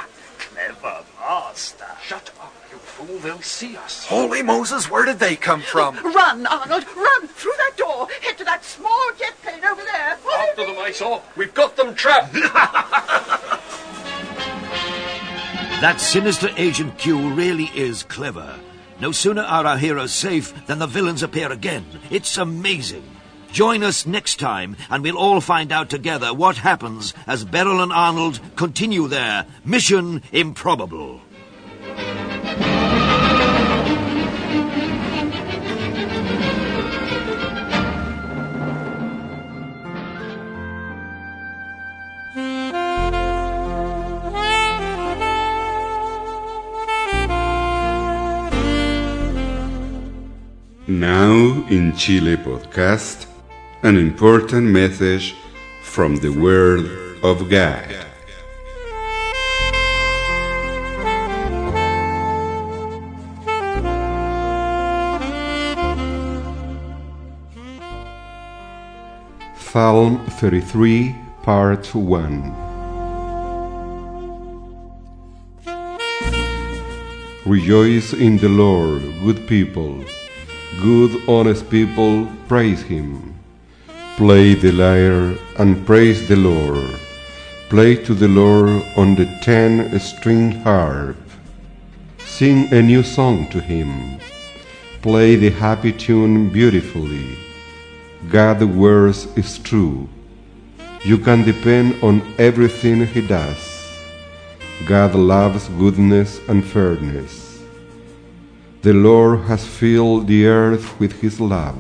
Clever 1.24 1.44
Master. 1.54 1.86
Shut 2.02 2.30
up, 2.40 2.52
you 2.70 2.76
fool. 2.78 3.18
They'll 3.18 3.40
see 3.40 3.76
us. 3.76 4.06
Holy 4.06 4.42
Moses, 4.42 4.90
where 4.90 5.04
did 5.04 5.18
they 5.18 5.36
come 5.36 5.62
from? 5.62 5.96
Run, 5.96 6.46
Arnold, 6.46 6.84
run 6.96 7.28
through 7.28 7.54
that 7.56 7.72
door. 7.76 8.08
Head 8.22 8.38
to 8.38 8.44
that 8.44 8.64
small 8.64 9.10
jet 9.18 9.34
plane 9.42 9.64
over 9.64 9.82
there. 9.82 10.16
Follow 10.16 10.36
After 10.36 10.66
them, 10.66 10.76
Eyesore. 10.76 11.22
We've 11.36 11.54
got 11.54 11.76
them 11.76 11.94
trapped. 11.94 12.34
That 15.80 16.00
sinister 16.00 16.48
Agent 16.56 16.96
Q 16.96 17.34
really 17.34 17.70
is 17.74 18.04
clever. 18.04 18.58
No 19.00 19.12
sooner 19.12 19.42
are 19.42 19.66
our 19.66 19.76
heroes 19.76 20.12
safe 20.14 20.66
than 20.66 20.78
the 20.78 20.86
villains 20.86 21.22
appear 21.22 21.52
again. 21.52 21.84
It's 22.10 22.38
amazing. 22.38 23.04
Join 23.54 23.84
us 23.84 24.04
next 24.04 24.40
time, 24.40 24.76
and 24.90 25.04
we'll 25.04 25.16
all 25.16 25.40
find 25.40 25.70
out 25.70 25.88
together 25.88 26.34
what 26.34 26.56
happens 26.56 27.14
as 27.24 27.44
Beryl 27.44 27.80
and 27.80 27.92
Arnold 27.92 28.40
continue 28.56 29.06
their 29.06 29.46
mission 29.64 30.24
improbable. 30.32 31.20
Now 50.88 51.64
in 51.68 51.94
Chile 51.96 52.36
podcast, 52.36 53.26
an 53.84 53.98
important 53.98 54.66
message 54.66 55.36
from 55.82 56.16
the 56.16 56.30
Word 56.30 56.86
of 57.22 57.50
God. 57.50 57.94
Psalm 69.58 70.24
33, 70.40 71.14
Part 71.42 71.94
1 71.94 72.64
Rejoice 77.44 78.14
in 78.14 78.38
the 78.38 78.48
Lord, 78.48 79.02
good 79.22 79.46
people. 79.46 80.02
Good, 80.80 81.28
honest 81.28 81.68
people, 81.68 82.26
praise 82.48 82.80
Him. 82.80 83.33
Play 84.16 84.54
the 84.54 84.70
lyre 84.70 85.36
and 85.58 85.84
praise 85.84 86.28
the 86.28 86.36
Lord. 86.36 87.00
Play 87.68 87.96
to 88.04 88.14
the 88.14 88.28
Lord 88.28 88.84
on 88.96 89.16
the 89.16 89.26
ten 89.42 89.98
string 89.98 90.52
harp. 90.62 91.16
Sing 92.18 92.72
a 92.72 92.80
new 92.80 93.02
song 93.02 93.48
to 93.50 93.60
Him. 93.60 94.20
Play 95.02 95.34
the 95.34 95.50
happy 95.50 95.92
tune 95.92 96.48
beautifully. 96.48 97.36
God's 98.30 98.66
words 98.66 99.26
is 99.34 99.58
true. 99.58 100.08
You 101.04 101.18
can 101.18 101.42
depend 101.42 102.00
on 102.00 102.22
everything 102.38 103.04
He 103.08 103.26
does. 103.26 103.98
God 104.86 105.16
loves 105.16 105.68
goodness 105.70 106.38
and 106.48 106.64
fairness. 106.64 107.64
The 108.82 108.92
Lord 108.92 109.40
has 109.48 109.66
filled 109.66 110.28
the 110.28 110.46
earth 110.46 111.00
with 111.00 111.20
his 111.20 111.40
love. 111.40 111.78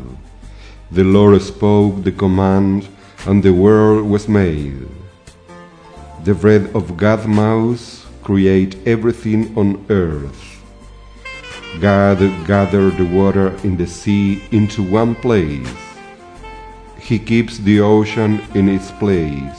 The 0.94 1.02
Lord 1.02 1.42
spoke 1.42 2.04
the 2.04 2.12
command, 2.12 2.86
and 3.26 3.42
the 3.42 3.52
world 3.52 4.08
was 4.08 4.28
made. 4.28 4.86
The 6.22 6.34
breath 6.34 6.72
of 6.72 6.96
God's 6.96 7.26
mouth 7.26 8.06
create 8.22 8.78
everything 8.86 9.58
on 9.58 9.84
earth. 9.90 10.62
God 11.80 12.20
gathered 12.46 12.96
the 12.96 13.10
water 13.10 13.48
in 13.64 13.76
the 13.76 13.88
sea 13.88 14.44
into 14.52 14.88
one 14.88 15.16
place. 15.16 15.66
He 17.00 17.18
keeps 17.18 17.58
the 17.58 17.80
ocean 17.80 18.40
in 18.54 18.68
its 18.68 18.92
place. 18.92 19.58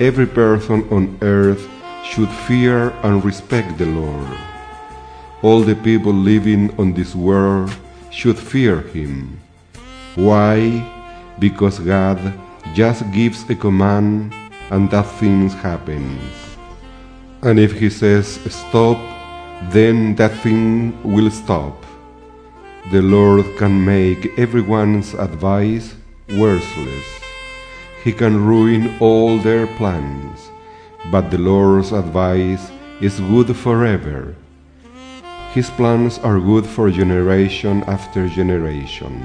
Every 0.00 0.26
person 0.26 0.88
on 0.88 1.18
earth 1.20 1.68
should 2.02 2.30
fear 2.48 2.88
and 3.04 3.22
respect 3.22 3.76
the 3.76 3.84
Lord. 3.84 4.38
All 5.42 5.60
the 5.60 5.76
people 5.76 6.14
living 6.14 6.72
on 6.78 6.94
this 6.94 7.14
world 7.14 7.70
should 8.10 8.38
fear 8.38 8.80
him. 8.80 9.40
Why? 10.18 10.82
Because 11.38 11.78
God 11.78 12.18
just 12.74 13.08
gives 13.12 13.48
a 13.48 13.54
command 13.54 14.34
and 14.68 14.90
that 14.90 15.06
thing 15.06 15.48
happens. 15.48 16.20
And 17.42 17.60
if 17.60 17.78
he 17.78 17.88
says 17.88 18.26
stop, 18.50 18.98
then 19.70 20.16
that 20.16 20.34
thing 20.42 21.00
will 21.04 21.30
stop. 21.30 21.84
The 22.90 23.00
Lord 23.00 23.46
can 23.58 23.84
make 23.84 24.36
everyone's 24.36 25.14
advice 25.14 25.94
worthless. 26.30 27.06
He 28.02 28.10
can 28.10 28.44
ruin 28.44 28.98
all 28.98 29.38
their 29.38 29.68
plans, 29.78 30.50
but 31.12 31.30
the 31.30 31.38
Lord's 31.38 31.92
advice 31.92 32.72
is 33.00 33.20
good 33.20 33.54
forever. 33.56 34.34
His 35.54 35.70
plans 35.70 36.18
are 36.18 36.40
good 36.40 36.66
for 36.66 36.90
generation 36.90 37.84
after 37.86 38.26
generation. 38.26 39.22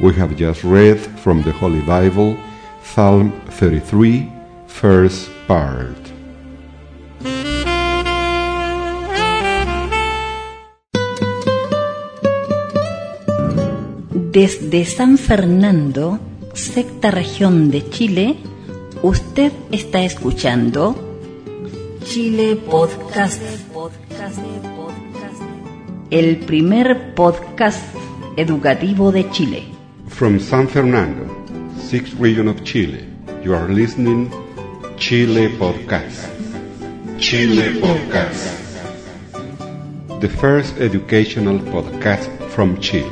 We 0.00 0.14
have 0.14 0.36
just 0.36 0.62
read 0.62 1.00
from 1.18 1.42
the 1.42 1.50
Holy 1.50 1.80
Bible 1.80 2.36
Psalm 2.84 3.32
33, 3.50 4.30
first 4.68 5.28
part. 5.48 5.96
Desde 14.30 14.84
San 14.84 15.18
Fernando, 15.18 16.20
sexta 16.54 17.10
región 17.10 17.72
de 17.72 17.90
Chile, 17.90 18.36
usted 19.02 19.50
está 19.72 20.04
escuchando 20.04 20.94
Chile 22.04 22.54
Podcast, 22.54 23.42
el 26.10 26.36
primer 26.36 27.16
podcast 27.16 27.82
educativo 28.36 29.10
de 29.10 29.28
Chile. 29.30 29.77
From 30.18 30.40
San 30.40 30.66
Fernando, 30.66 31.30
sixth 31.78 32.14
region 32.14 32.48
of 32.48 32.64
Chile, 32.64 33.06
you 33.40 33.54
are 33.54 33.68
listening 33.68 34.28
Chile 34.98 35.46
Podcast. 35.46 36.26
Chile 37.20 37.80
Podcast. 37.80 38.58
The 40.20 40.28
first 40.28 40.76
educational 40.78 41.60
podcast 41.60 42.26
from 42.50 42.80
Chile. 42.80 43.08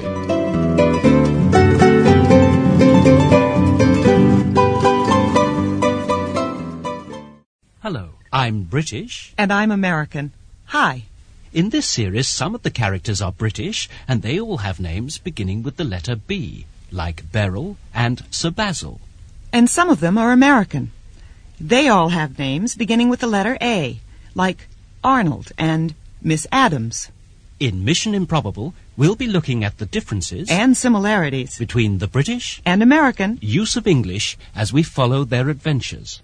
Hello, 7.82 8.14
I'm 8.32 8.62
British. 8.64 9.32
And 9.38 9.52
I'm 9.52 9.70
American. 9.70 10.32
Hi. 10.74 11.04
In 11.52 11.70
this 11.70 11.86
series, 11.86 12.26
some 12.26 12.56
of 12.56 12.64
the 12.64 12.70
characters 12.72 13.22
are 13.22 13.30
British, 13.30 13.88
and 14.08 14.22
they 14.22 14.40
all 14.40 14.58
have 14.58 14.80
names 14.80 15.18
beginning 15.18 15.62
with 15.62 15.76
the 15.76 15.84
letter 15.84 16.16
B, 16.16 16.66
like 16.90 17.30
Beryl 17.32 17.76
and 17.94 18.24
Sir 18.30 18.50
Basil. 18.50 19.00
And 19.52 19.68
some 19.70 19.88
of 19.88 20.00
them 20.00 20.18
are 20.18 20.32
American. 20.32 20.90
They 21.60 21.88
all 21.88 22.10
have 22.10 22.38
names 22.38 22.74
beginning 22.74 23.08
with 23.08 23.20
the 23.20 23.26
letter 23.26 23.56
A, 23.62 24.00
like 24.34 24.68
Arnold 25.02 25.52
and 25.56 25.94
Miss 26.22 26.46
Adams. 26.52 27.10
In 27.58 27.84
Mission 27.84 28.14
Improbable, 28.14 28.74
we'll 28.98 29.16
be 29.16 29.26
looking 29.26 29.64
at 29.64 29.78
the 29.78 29.86
differences 29.86 30.50
And 30.50 30.76
similarities. 30.76 31.56
between 31.58 31.98
the 31.98 32.06
British 32.08 32.60
And 32.66 32.82
American. 32.82 33.38
use 33.40 33.76
of 33.76 33.86
English 33.86 34.36
as 34.54 34.72
we 34.74 34.82
follow 34.82 35.24
their 35.24 35.48
adventures. 35.48 36.20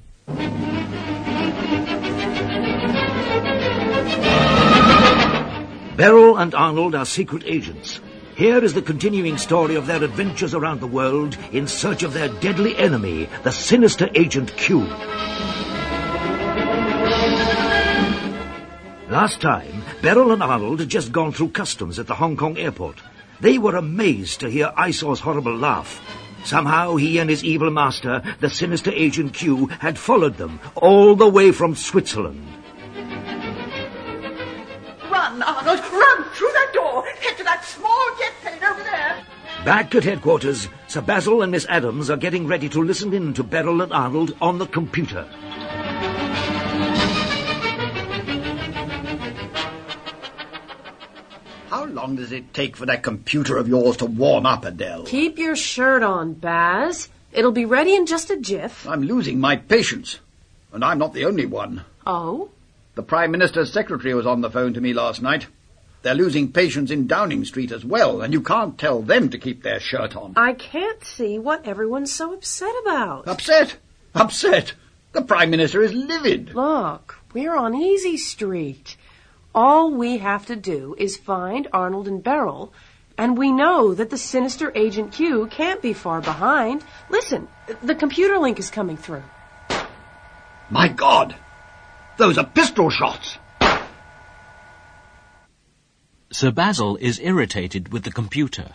Beryl 5.96 6.36
and 6.38 6.54
Arnold 6.54 6.94
are 6.94 7.04
secret 7.04 7.42
agents. 7.46 8.00
Here 8.42 8.64
is 8.64 8.74
the 8.74 8.82
continuing 8.82 9.38
story 9.38 9.76
of 9.76 9.86
their 9.86 10.02
adventures 10.02 10.52
around 10.52 10.80
the 10.80 10.86
world 10.88 11.38
in 11.52 11.68
search 11.68 12.02
of 12.02 12.12
their 12.12 12.26
deadly 12.40 12.76
enemy, 12.76 13.28
the 13.44 13.52
sinister 13.52 14.10
Agent 14.16 14.56
Q. 14.56 14.80
Last 19.08 19.40
time, 19.40 19.84
Beryl 20.02 20.32
and 20.32 20.42
Arnold 20.42 20.80
had 20.80 20.88
just 20.88 21.12
gone 21.12 21.30
through 21.30 21.50
customs 21.50 22.00
at 22.00 22.08
the 22.08 22.16
Hong 22.16 22.36
Kong 22.36 22.58
airport. 22.58 22.96
They 23.38 23.58
were 23.58 23.76
amazed 23.76 24.40
to 24.40 24.50
hear 24.50 24.72
Eyesore's 24.76 25.20
horrible 25.20 25.54
laugh. 25.54 26.00
Somehow 26.44 26.96
he 26.96 27.18
and 27.18 27.30
his 27.30 27.44
evil 27.44 27.70
master, 27.70 28.24
the 28.40 28.50
sinister 28.50 28.90
Agent 28.90 29.34
Q, 29.34 29.68
had 29.68 29.96
followed 29.96 30.36
them 30.36 30.58
all 30.74 31.14
the 31.14 31.28
way 31.28 31.52
from 31.52 31.76
Switzerland. 31.76 32.44
Run, 35.22 35.40
Arnold, 35.40 35.78
run 35.92 36.24
through 36.30 36.50
that 36.52 36.70
door. 36.74 37.06
Head 37.06 37.36
to 37.38 37.44
that 37.44 37.64
small 37.64 38.04
jet 38.18 38.32
plane 38.42 38.64
over 38.64 38.82
there. 38.82 39.22
Back 39.64 39.94
at 39.94 40.02
headquarters, 40.02 40.66
Sir 40.88 41.00
Basil 41.00 41.42
and 41.42 41.52
Miss 41.52 41.64
Adams 41.68 42.10
are 42.10 42.16
getting 42.16 42.48
ready 42.48 42.68
to 42.70 42.82
listen 42.82 43.12
in 43.14 43.32
to 43.34 43.44
Beryl 43.44 43.82
and 43.82 43.92
Arnold 43.92 44.36
on 44.40 44.58
the 44.58 44.66
computer. 44.66 45.22
How 51.68 51.84
long 51.84 52.16
does 52.16 52.32
it 52.32 52.52
take 52.52 52.76
for 52.76 52.86
that 52.86 53.04
computer 53.04 53.58
of 53.58 53.68
yours 53.68 53.98
to 53.98 54.06
warm 54.06 54.44
up, 54.44 54.64
Adele? 54.64 55.04
Keep 55.04 55.38
your 55.38 55.54
shirt 55.54 56.02
on, 56.02 56.32
Baz. 56.32 57.08
It'll 57.32 57.52
be 57.52 57.64
ready 57.64 57.94
in 57.94 58.06
just 58.06 58.28
a 58.30 58.40
jiff. 58.40 58.88
I'm 58.88 59.04
losing 59.04 59.38
my 59.38 59.54
patience. 59.54 60.18
And 60.72 60.84
I'm 60.84 60.98
not 60.98 61.14
the 61.14 61.26
only 61.26 61.46
one. 61.46 61.84
Oh? 62.04 62.50
The 62.94 63.02
Prime 63.02 63.30
Minister's 63.30 63.72
secretary 63.72 64.12
was 64.12 64.26
on 64.26 64.42
the 64.42 64.50
phone 64.50 64.74
to 64.74 64.80
me 64.80 64.92
last 64.92 65.22
night. 65.22 65.46
They're 66.02 66.14
losing 66.14 66.52
patience 66.52 66.90
in 66.90 67.06
Downing 67.06 67.44
Street 67.46 67.72
as 67.72 67.84
well, 67.84 68.20
and 68.20 68.34
you 68.34 68.42
can't 68.42 68.76
tell 68.76 69.00
them 69.00 69.30
to 69.30 69.38
keep 69.38 69.62
their 69.62 69.80
shirt 69.80 70.14
on. 70.14 70.34
I 70.36 70.52
can't 70.52 71.02
see 71.02 71.38
what 71.38 71.66
everyone's 71.66 72.12
so 72.12 72.34
upset 72.34 72.74
about. 72.82 73.26
Upset? 73.26 73.78
Upset? 74.14 74.74
The 75.12 75.22
Prime 75.22 75.50
Minister 75.50 75.82
is 75.82 75.94
livid. 75.94 76.54
Look, 76.54 77.18
we're 77.32 77.56
on 77.56 77.74
Easy 77.74 78.18
Street. 78.18 78.96
All 79.54 79.90
we 79.90 80.18
have 80.18 80.44
to 80.46 80.56
do 80.56 80.94
is 80.98 81.16
find 81.16 81.68
Arnold 81.72 82.08
and 82.08 82.22
Beryl, 82.22 82.74
and 83.16 83.38
we 83.38 83.52
know 83.52 83.94
that 83.94 84.10
the 84.10 84.18
sinister 84.18 84.70
Agent 84.74 85.12
Q 85.12 85.46
can't 85.46 85.80
be 85.80 85.94
far 85.94 86.20
behind. 86.20 86.84
Listen, 87.08 87.48
the 87.82 87.94
computer 87.94 88.38
link 88.38 88.58
is 88.58 88.70
coming 88.70 88.96
through. 88.98 89.22
My 90.68 90.88
God! 90.88 91.36
Those 92.18 92.38
are 92.38 92.44
pistol 92.44 92.90
shots! 92.90 93.38
Sir 96.30 96.50
Basil 96.50 96.96
is 96.96 97.20
irritated 97.20 97.92
with 97.92 98.04
the 98.04 98.12
computer. 98.12 98.74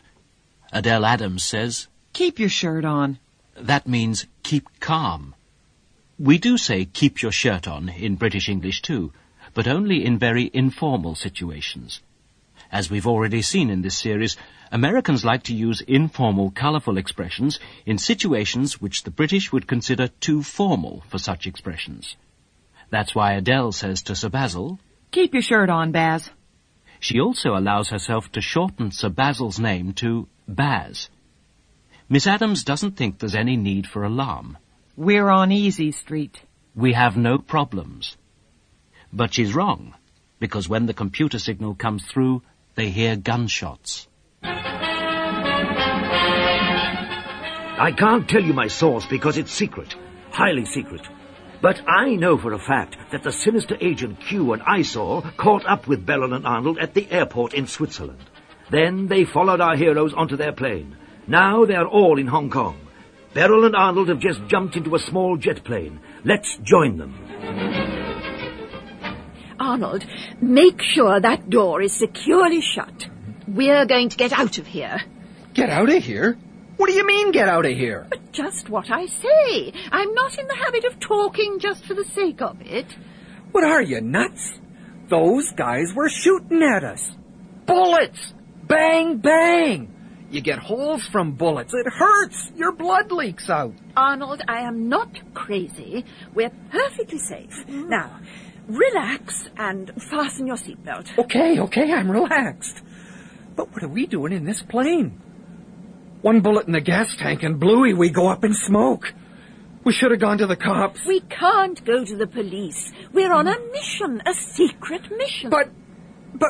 Adele 0.72 1.06
Adams 1.06 1.44
says, 1.44 1.88
Keep 2.14 2.40
your 2.40 2.50
shirt 2.50 2.84
on. 2.84 3.20
That 3.56 3.88
means 3.88 4.26
keep 4.44 4.68
calm. 4.80 5.36
We 6.20 6.40
do 6.40 6.58
say 6.58 6.86
keep 6.86 7.22
your 7.22 7.32
shirt 7.32 7.68
on 7.68 7.90
in 7.90 8.16
British 8.16 8.50
English 8.50 8.82
too, 8.82 9.14
but 9.54 9.68
only 9.68 10.04
in 10.04 10.18
very 10.18 10.50
informal 10.54 11.16
situations. 11.16 12.02
As 12.72 12.90
we've 12.90 13.08
already 13.08 13.42
seen 13.42 13.70
in 13.70 13.82
this 13.82 13.98
series, 13.98 14.36
Americans 14.72 15.24
like 15.24 15.44
to 15.44 15.54
use 15.54 15.82
informal, 15.82 16.52
colourful 16.52 16.98
expressions 16.98 17.60
in 17.86 17.98
situations 17.98 18.82
which 18.82 19.04
the 19.04 19.12
British 19.12 19.52
would 19.52 19.68
consider 19.68 20.08
too 20.08 20.42
formal 20.44 21.04
for 21.08 21.20
such 21.20 21.46
expressions. 21.48 22.16
That's 22.90 23.14
why 23.14 23.34
Adele 23.34 23.72
says 23.72 24.04
to 24.04 24.16
Sir 24.16 24.30
Basil, 24.30 24.80
Keep 25.12 25.34
your 25.34 25.42
shirt 25.42 25.70
on, 25.70 25.92
Baz. 25.92 26.30
She 27.00 27.20
also 27.20 27.56
allows 27.56 27.90
herself 27.90 28.32
to 28.32 28.42
shorten 28.42 28.92
Sir 28.92 29.10
Basil's 29.10 29.60
name 29.60 29.94
to 29.94 30.28
Baz. 30.48 31.10
Miss 32.10 32.26
Adams 32.28 32.64
doesn't 32.64 32.96
think 32.96 33.20
there's 33.20 33.36
any 33.36 33.58
need 33.58 33.86
for 33.88 34.04
alarm. 34.04 34.58
We're 34.96 35.30
on 35.30 35.52
Easy 35.52 35.92
Street. 35.92 36.42
We 36.76 36.94
have 36.94 37.18
no 37.18 37.38
problems. 37.38 38.16
But 39.12 39.34
she's 39.34 39.54
wrong, 39.54 39.94
because 40.40 40.70
when 40.70 40.86
the 40.86 40.94
computer 40.94 41.40
signal 41.40 41.76
comes 41.76 42.06
through, 42.06 42.42
they 42.76 42.90
hear 42.90 43.16
gunshots. 43.16 44.08
I 47.80 47.92
can't 47.96 48.28
tell 48.28 48.42
you 48.44 48.54
my 48.54 48.68
source 48.68 49.06
because 49.06 49.38
it's 49.38 49.52
secret, 49.52 49.96
highly 50.32 50.66
secret. 50.66 51.02
But 51.62 51.82
I 51.88 52.16
know 52.16 52.38
for 52.38 52.54
a 52.54 52.60
fact 52.60 52.98
that 53.12 53.24
the 53.24 53.32
sinister 53.32 53.76
agent 53.82 54.20
Q 54.22 54.54
and 54.54 54.62
Eyesore 54.62 55.24
caught 55.38 55.66
up 55.66 55.88
with 55.88 56.06
Beryl 56.06 56.34
and 56.34 56.46
Arnold 56.46 56.78
at 56.78 56.94
the 56.94 57.10
airport 57.10 57.54
in 57.54 57.66
Switzerland. 57.66 58.24
Then 58.70 59.08
they 59.08 59.26
followed 59.26 59.62
our 59.62 59.76
heroes 59.76 60.14
onto 60.14 60.36
their 60.36 60.52
plane. 60.52 60.96
Now 61.26 61.66
they 61.66 61.76
are 61.76 61.88
all 61.88 62.20
in 62.20 62.28
Hong 62.28 62.50
Kong. 62.50 62.78
Beryl 63.34 63.66
and 63.66 63.76
Arnold 63.76 64.10
have 64.10 64.20
just 64.20 64.46
jumped 64.48 64.76
into 64.76 64.96
a 64.96 65.00
small 65.00 65.38
jet 65.38 65.64
plane. 65.64 66.00
Let's 66.24 66.58
join 66.64 66.98
them. 66.98 67.16
Arnold, 69.60 70.06
make 70.40 70.82
sure 70.82 71.20
that 71.20 71.50
door 71.50 71.82
is 71.82 71.94
securely 71.94 72.62
shut. 72.62 73.08
We're 73.48 73.86
going 73.86 74.10
to 74.10 74.18
get 74.18 74.32
out 74.32 74.58
of 74.60 74.68
here. 74.68 75.02
Get 75.54 75.70
out 75.70 75.90
of 75.90 76.04
here? 76.04 76.38
What 76.78 76.88
do 76.88 76.94
you 76.94 77.06
mean, 77.06 77.32
get 77.32 77.50
out 77.50 77.66
of 77.66 77.72
here? 77.72 78.06
But 78.10 78.32
just 78.32 78.70
what 78.70 78.92
I 78.92 79.08
say. 79.08 79.74
I'm 79.92 80.14
not 80.14 80.38
in 80.38 80.48
the 80.48 80.56
habit 80.56 80.86
of 80.86 81.00
talking 81.00 81.60
just 81.60 81.84
for 81.86 81.96
the 81.96 82.06
sake 82.06 82.42
of 82.42 82.62
it. 82.62 82.86
What 83.52 83.64
are 83.64 83.82
you, 83.82 84.00
nuts? 84.00 84.54
Those 85.10 85.52
guys 85.54 85.94
were 85.96 86.10
shooting 86.10 86.62
at 86.62 86.84
us. 86.84 87.10
Bullets! 87.66 88.34
Bang, 88.68 89.18
bang! 89.18 89.94
You 90.30 90.42
get 90.42 90.60
holes 90.60 91.08
from 91.08 91.32
bullets. 91.34 91.74
It 91.74 91.88
hurts. 91.92 92.52
Your 92.56 92.74
blood 92.74 93.12
leaks 93.12 93.50
out. 93.50 93.74
Arnold, 93.96 94.42
I 94.48 94.62
am 94.62 94.90
not 94.90 95.10
crazy. 95.34 96.06
We're 96.36 96.52
perfectly 96.70 97.18
safe. 97.18 97.50
Mm-hmm. 97.50 97.90
Now, 97.90 98.20
relax 98.68 99.50
and 99.58 99.92
fasten 100.12 100.46
your 100.46 100.58
seatbelt. 100.58 101.18
Okay, 101.18 101.60
okay, 101.62 101.92
I'm 101.92 102.12
relaxed. 102.12 102.82
But 103.56 103.72
what 103.72 103.84
are 103.84 103.88
we 103.88 104.06
doing 104.06 104.34
in 104.34 104.44
this 104.44 104.62
plane? 104.62 105.22
One 106.22 106.42
bullet 106.42 106.68
in 106.68 106.74
the 106.74 106.82
gas 106.82 107.16
tank 107.16 107.44
and 107.44 107.60
Bluey, 107.60 107.94
we 107.94 108.10
go 108.10 108.28
up 108.28 108.44
in 108.44 108.54
smoke. 108.54 109.14
We 109.84 109.94
should 109.94 110.12
have 110.12 110.20
gone 110.20 110.40
to 110.40 110.48
the 110.48 110.56
cops. 110.56 111.00
We 111.08 111.22
can't 111.22 111.84
go 111.86 112.04
to 112.04 112.18
the 112.18 112.28
police. 112.28 112.92
We're 113.14 113.32
on 113.32 113.48
a 113.48 113.58
mission, 113.72 114.22
a 114.26 114.34
secret 114.34 115.10
mission. 115.16 115.50
But, 115.50 115.70
but, 116.34 116.50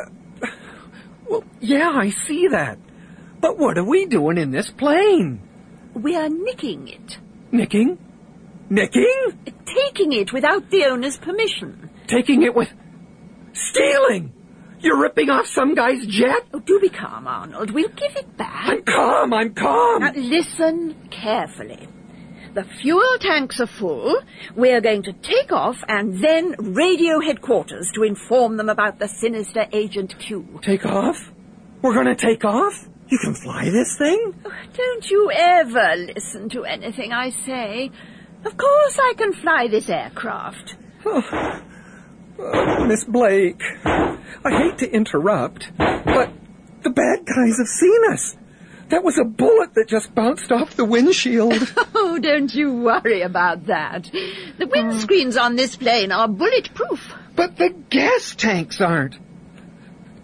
well, 1.29 1.43
yeah, 1.59 1.89
I 1.89 2.09
see 2.09 2.47
that. 2.49 2.79
But 3.39 3.59
what 3.59 3.77
are 3.77 3.83
we 3.83 4.05
doing 4.05 4.37
in 4.37 4.51
this 4.51 4.71
plane? 4.71 5.41
We're 5.93 6.29
nicking 6.29 6.87
it. 6.87 7.17
Nicking? 7.51 7.97
Nicking? 8.69 9.53
Taking 9.65 10.13
it 10.13 10.33
without 10.33 10.69
the 10.71 10.85
owner's 10.85 11.17
permission. 11.17 11.89
Taking 12.07 12.43
it 12.43 12.55
with. 12.55 12.69
Stealing! 13.53 14.33
You're 14.79 14.99
ripping 14.99 15.29
off 15.29 15.47
some 15.47 15.73
guy's 15.73 16.05
jet? 16.05 16.45
Oh, 16.53 16.59
do 16.59 16.79
be 16.79 16.89
calm, 16.89 17.27
Arnold. 17.27 17.71
We'll 17.71 17.89
give 17.89 18.15
it 18.15 18.37
back. 18.37 18.69
I'm 18.69 18.83
calm, 18.83 19.33
I'm 19.33 19.53
calm. 19.53 20.01
Now, 20.01 20.13
listen 20.13 20.95
carefully. 21.09 21.87
The 22.53 22.63
fuel 22.63 23.17
tanks 23.19 23.59
are 23.59 23.67
full. 23.67 24.19
We're 24.55 24.81
going 24.81 25.03
to 25.03 25.13
take 25.13 25.51
off 25.51 25.77
and 25.87 26.23
then 26.23 26.55
radio 26.59 27.19
headquarters 27.19 27.91
to 27.95 28.03
inform 28.03 28.57
them 28.57 28.69
about 28.69 28.99
the 28.99 29.07
sinister 29.07 29.65
Agent 29.71 30.17
Q. 30.17 30.59
Take 30.63 30.85
off? 30.85 31.17
We're 31.81 31.93
gonna 31.93 32.15
take 32.15 32.43
off? 32.43 32.73
You 33.09 33.19
can 33.19 33.35
fly 33.35 33.65
this 33.69 33.95
thing? 33.97 34.33
Oh, 34.43 34.51
don't 34.75 35.05
you 35.09 35.31
ever 35.31 35.95
listen 36.13 36.49
to 36.49 36.65
anything 36.65 37.13
I 37.13 37.29
say. 37.29 37.91
Of 38.43 38.57
course 38.57 38.97
I 38.99 39.13
can 39.15 39.33
fly 39.33 39.67
this 39.69 39.89
aircraft. 39.89 40.75
Oh. 41.05 41.61
Oh, 42.39 42.75
oh, 42.79 42.85
Miss 42.85 43.03
Blake, 43.03 43.61
I 43.83 44.17
hate 44.45 44.77
to 44.79 44.91
interrupt, 44.91 45.71
but 45.77 46.31
the 46.83 46.89
bad 46.89 47.25
guys 47.25 47.57
have 47.57 47.67
seen 47.67 48.01
us. 48.11 48.35
That 48.89 49.03
was 49.03 49.17
a 49.17 49.25
bullet 49.25 49.73
that 49.73 49.87
just 49.87 50.15
bounced 50.15 50.51
off 50.51 50.75
the 50.75 50.85
windshield. 50.85 51.73
Oh, 51.99 52.19
don't 52.19 52.53
you 52.53 52.73
worry 52.73 53.21
about 53.21 53.67
that. 53.67 54.03
The 54.03 54.65
windscreens 54.65 55.33
hmm. 55.33 55.39
on 55.39 55.55
this 55.55 55.75
plane 55.75 56.11
are 56.11 56.27
bulletproof. 56.27 57.13
But 57.35 57.57
the 57.57 57.69
gas 57.69 58.35
tanks 58.35 58.81
aren't. 58.81 59.17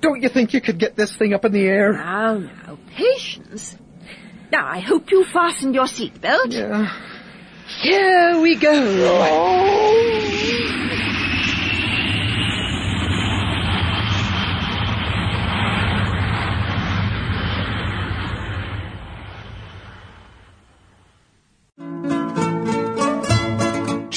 Don't 0.02 0.22
you 0.22 0.30
think 0.30 0.54
you 0.54 0.62
could 0.62 0.80
get 0.80 0.96
this 0.96 1.16
thing 1.16 1.34
up 1.34 1.46
in 1.46 1.52
the 1.52 1.66
air? 1.66 1.94
Now, 1.94 2.38
now, 2.38 2.78
patience. 2.96 3.76
Now, 4.52 4.68
I 4.68 4.80
hope 4.80 5.12
you 5.12 5.26
fastened 5.26 5.76
your 5.76 5.86
seatbelt. 5.86 6.54
Yeah. 6.54 6.92
Here 7.82 8.40
we 8.40 8.56
go. 8.56 8.72
Oh. 8.72 10.93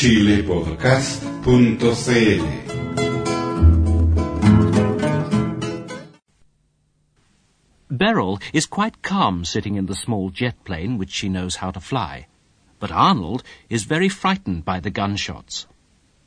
chilepodcast.cl 0.06 2.46
Beryl 7.90 8.38
is 8.52 8.66
quite 8.66 9.02
calm 9.02 9.44
sitting 9.44 9.74
in 9.74 9.86
the 9.86 9.96
small 9.96 10.30
jet 10.30 10.62
plane 10.64 10.96
which 10.96 11.10
she 11.10 11.28
knows 11.28 11.56
how 11.56 11.72
to 11.72 11.80
fly. 11.80 12.28
But 12.78 12.92
Arnold 12.92 13.42
is 13.68 13.82
very 13.82 14.08
frightened 14.08 14.64
by 14.64 14.78
the 14.78 14.90
gunshots. 14.90 15.66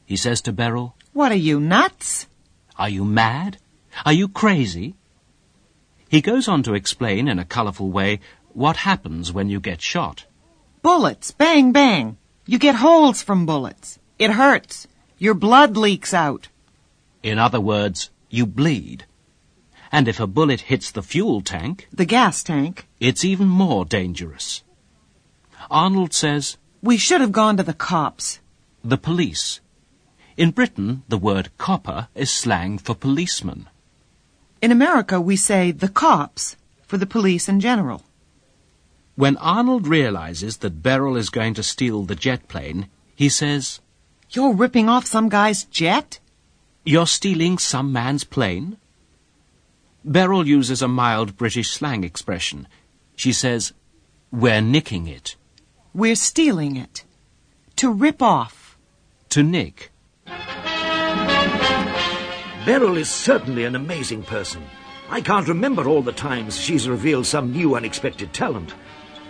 He 0.06 0.18
says 0.18 0.42
to 0.42 0.52
Beryl, 0.52 0.98
What 1.13 1.32
are 1.32 1.36
you, 1.36 1.62
nuts? 1.62 2.28
Are 2.76 2.89
you 2.89 3.06
mad? 3.06 3.60
Are 4.06 4.12
you 4.12 4.28
crazy? 4.28 4.96
He 6.10 6.20
goes 6.20 6.50
on 6.50 6.63
to 6.63 6.74
explain 6.74 7.30
in 7.30 7.39
a 7.39 7.46
colourful 7.46 7.92
way 7.92 8.20
what 8.52 8.76
happens 8.76 9.32
when 9.32 9.50
you 9.50 9.62
get 9.62 9.82
shot. 9.82 10.26
Bullets, 10.82 11.32
bang, 11.32 11.72
bang. 11.72 12.18
You 12.50 12.58
get 12.58 12.78
holes 12.78 13.22
from 13.22 13.46
bullets. 13.46 14.00
It 14.18 14.32
hurts. 14.32 14.88
Your 15.20 15.36
blood 15.36 15.78
leaks 15.78 16.16
out. 16.16 16.48
In 17.22 17.38
other 17.38 17.62
words, 17.62 18.10
you 18.32 18.48
bleed. 18.48 19.06
And 19.92 20.08
if 20.08 20.20
a 20.20 20.26
bullet 20.26 20.62
hits 20.62 20.90
the 20.90 21.04
fuel 21.04 21.42
tank, 21.42 21.88
The 21.94 22.06
gas 22.06 22.42
tank. 22.42 22.88
it's 23.00 23.24
even 23.24 23.48
more 23.48 23.86
dangerous. 23.86 24.64
Arnold 25.70 26.12
says, 26.12 26.58
We 26.82 26.98
should 26.98 27.22
have 27.22 27.32
gone 27.32 27.58
to 27.58 27.64
the 27.64 27.76
cops. 27.92 28.40
the 28.84 28.98
police. 28.98 29.60
In 30.36 30.50
Britain, 30.50 31.04
the 31.08 31.20
word 31.20 31.56
copper 31.60 32.08
is 32.16 32.32
slang 32.32 32.80
for 32.80 32.96
policeman. 32.96 33.70
In 34.60 34.72
America, 34.72 35.22
we 35.22 35.36
say 35.36 35.70
the 35.70 35.88
cops 36.06 36.56
for 36.88 36.98
the 36.98 37.06
police 37.16 37.48
in 37.48 37.60
general. 37.60 38.02
When 39.20 39.36
Arnold 39.36 39.86
realizes 39.86 40.60
that 40.60 40.82
Beryl 40.82 41.18
is 41.18 41.30
going 41.30 41.54
to 41.56 41.62
steal 41.62 42.04
the 42.04 42.16
jet 42.16 42.48
plane, 42.48 42.88
he 43.18 43.28
says, 43.28 43.82
You're 44.30 44.54
ripping 44.54 44.88
off 44.88 45.06
some 45.08 45.28
guy's 45.28 45.66
jet? 45.66 46.20
You're 46.86 47.06
stealing 47.06 47.58
some 47.58 47.92
man's 47.92 48.24
plane? 48.24 48.78
Beryl 50.06 50.48
uses 50.48 50.82
a 50.82 50.88
mild 50.88 51.36
British 51.36 51.72
slang 51.72 52.06
expression. 52.06 52.66
She 53.18 53.34
says, 53.34 53.74
We're 54.32 54.62
nicking 54.62 55.08
it. 55.08 55.36
We're 55.94 56.16
stealing 56.16 56.78
it. 56.78 57.04
To 57.76 57.92
rip 57.92 58.22
off. 58.22 58.78
To 59.32 59.44
nick. 59.44 59.92
Beryl 62.66 62.96
is 62.96 63.10
certainly 63.10 63.66
an 63.66 63.76
amazing 63.76 64.24
person. 64.24 64.64
I 65.10 65.20
can't 65.20 65.50
remember 65.50 65.90
all 65.90 66.04
the 66.04 66.14
times 66.14 66.58
she's 66.58 66.88
revealed 66.88 67.26
some 67.26 67.52
new 67.52 67.76
unexpected 67.76 68.32
talent. 68.32 68.74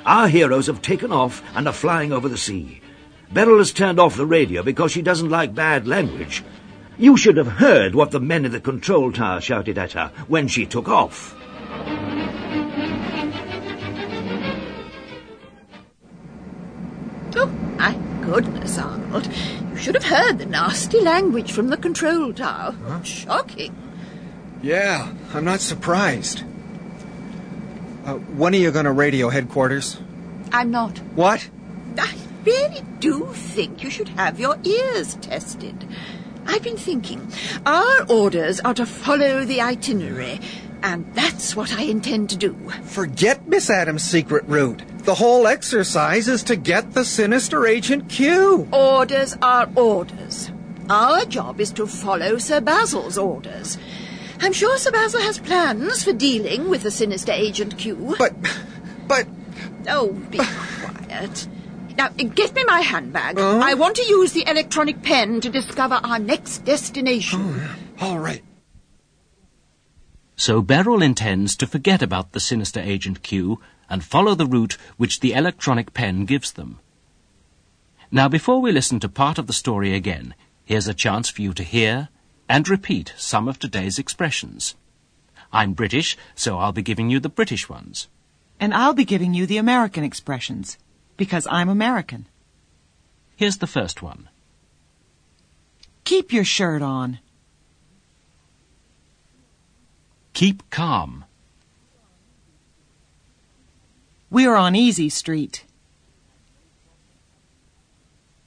Our 0.09 0.27
heroes 0.27 0.65
have 0.65 0.81
taken 0.81 1.11
off 1.11 1.43
and 1.53 1.67
are 1.67 1.71
flying 1.71 2.11
over 2.11 2.27
the 2.27 2.35
sea. 2.35 2.81
Beryl 3.31 3.59
has 3.59 3.71
turned 3.71 3.99
off 3.99 4.17
the 4.17 4.25
radio 4.25 4.63
because 4.63 4.91
she 4.91 5.03
doesn't 5.03 5.29
like 5.29 5.53
bad 5.53 5.87
language. 5.87 6.43
You 6.97 7.15
should 7.15 7.37
have 7.37 7.45
heard 7.45 7.93
what 7.93 8.09
the 8.09 8.19
men 8.19 8.43
in 8.43 8.51
the 8.51 8.59
control 8.59 9.11
tower 9.11 9.39
shouted 9.39 9.77
at 9.77 9.91
her 9.91 10.11
when 10.27 10.47
she 10.47 10.65
took 10.65 10.89
off. 10.89 11.35
Oh, 17.35 17.45
my 17.77 17.95
goodness, 18.25 18.79
Arnold. 18.79 19.29
You 19.69 19.77
should 19.77 19.93
have 19.93 20.05
heard 20.05 20.39
the 20.39 20.47
nasty 20.47 21.01
language 21.01 21.51
from 21.51 21.67
the 21.67 21.77
control 21.77 22.33
tower. 22.33 22.73
Shocking. 23.03 23.75
Yeah, 24.63 25.13
I'm 25.35 25.45
not 25.45 25.59
surprised. 25.61 26.45
Uh, 28.09 28.15
when 28.39 28.55
are 28.55 28.57
you 28.57 28.71
going 28.71 28.85
to 28.85 28.91
radio 28.91 29.29
headquarters? 29.29 30.01
I'm 30.51 30.71
not. 30.71 30.97
What? 31.13 31.47
I 31.95 32.11
really 32.43 32.81
do 32.99 33.27
think 33.33 33.83
you 33.83 33.91
should 33.91 34.09
have 34.09 34.39
your 34.39 34.57
ears 34.63 35.13
tested. 35.21 35.87
I've 36.47 36.63
been 36.63 36.75
thinking. 36.75 37.31
Our 37.67 38.07
orders 38.09 38.59
are 38.61 38.73
to 38.73 38.87
follow 38.87 39.45
the 39.45 39.61
itinerary, 39.61 40.39
and 40.81 41.13
that's 41.13 41.55
what 41.55 41.71
I 41.71 41.83
intend 41.83 42.31
to 42.31 42.35
do. 42.35 42.55
Forget 42.83 43.47
Miss 43.47 43.69
Adams' 43.69 44.05
secret 44.05 44.43
route. 44.47 44.81
The 45.03 45.13
whole 45.13 45.45
exercise 45.45 46.27
is 46.27 46.41
to 46.43 46.55
get 46.55 46.93
the 46.93 47.05
sinister 47.05 47.67
Agent 47.67 48.09
Q. 48.09 48.67
Orders 48.73 49.37
are 49.43 49.69
orders. 49.75 50.49
Our 50.89 51.25
job 51.25 51.61
is 51.61 51.71
to 51.73 51.85
follow 51.85 52.39
Sir 52.39 52.59
Basil's 52.59 53.19
orders. 53.19 53.77
I'm 54.41 54.53
sure 54.53 54.77
Sir 54.77 54.91
Basil 54.91 55.21
has 55.21 55.39
plans 55.39 56.03
for 56.03 56.13
dealing 56.13 56.69
with 56.69 56.83
the 56.83 56.91
sinister 56.91 57.31
Agent 57.31 57.77
Q. 57.77 58.15
But, 58.17 58.33
but... 59.07 59.27
Oh, 59.87 60.13
be 60.13 60.37
quiet. 60.81 61.47
Now, 61.97 62.07
get 62.09 62.55
me 62.55 62.63
my 62.63 62.79
handbag. 62.79 63.37
I 63.37 63.73
want 63.73 63.97
to 63.97 64.07
use 64.07 64.31
the 64.31 64.47
electronic 64.47 65.03
pen 65.03 65.41
to 65.41 65.49
discover 65.49 65.95
our 65.95 66.19
next 66.19 66.59
destination. 66.59 67.59
Oh, 67.99 68.07
All 68.07 68.19
right. 68.19 68.41
So 70.37 70.61
Beryl 70.61 71.01
intends 71.01 71.57
to 71.57 71.67
forget 71.67 72.01
about 72.01 72.31
the 72.31 72.39
sinister 72.39 72.79
Agent 72.79 73.23
Q 73.23 73.59
and 73.89 74.01
follow 74.01 74.35
the 74.35 74.45
route 74.45 74.77
which 74.95 75.19
the 75.19 75.33
electronic 75.33 75.93
pen 75.93 76.23
gives 76.23 76.53
them. 76.53 76.79
Now, 78.09 78.29
before 78.29 78.61
we 78.61 78.71
listen 78.71 79.01
to 79.01 79.09
part 79.09 79.37
of 79.37 79.47
the 79.47 79.53
story 79.53 79.93
again, 79.93 80.33
here's 80.63 80.87
a 80.87 80.93
chance 80.93 81.29
for 81.29 81.41
you 81.41 81.53
to 81.53 81.63
hear 81.63 82.07
and 82.49 82.67
repeat 82.67 83.13
some 83.15 83.47
of 83.47 83.59
today's 83.59 83.99
expressions. 83.99 84.75
I'm 85.53 85.73
British, 85.73 86.17
so 86.33 86.57
I'll 86.57 86.71
be 86.71 86.81
giving 86.81 87.11
you 87.11 87.19
the 87.19 87.29
British 87.29 87.69
ones. 87.69 88.07
And 88.59 88.73
I'll 88.73 88.95
be 88.95 89.05
giving 89.05 89.35
you 89.35 89.45
the 89.45 89.57
American 89.57 90.03
expressions, 90.03 90.77
because 91.15 91.47
I'm 91.49 91.69
American. 91.69 92.25
Here's 93.35 93.57
the 93.57 93.67
first 93.67 94.01
one. 94.01 94.29
Keep 96.03 96.33
your 96.33 96.43
shirt 96.43 96.81
on. 96.81 97.19
Keep 100.33 100.69
calm. 100.71 101.25
We're 104.31 104.55
on 104.55 104.75
Easy 104.75 105.09
Street. 105.09 105.65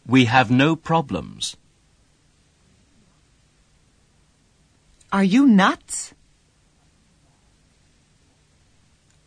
We 0.07 0.25
have 0.25 0.51
no 0.51 0.75
problems. 0.75 1.57
Are 5.13 5.23
you 5.23 5.47
nuts? 5.47 6.15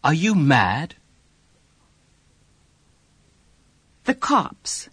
Are 0.04 0.16
you 0.16 0.34
mad? 0.34 0.96
The 4.06 4.16
cops. 4.16 4.90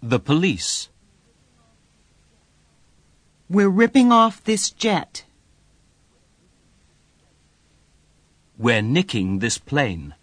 The 0.00 0.20
police. 0.20 0.88
We're 3.50 3.68
ripping 3.68 4.12
off 4.12 4.44
this 4.44 4.70
jet. 4.70 5.24
We're 8.56 8.80
nicking 8.80 9.40
this 9.40 9.58
plane. 9.58 10.14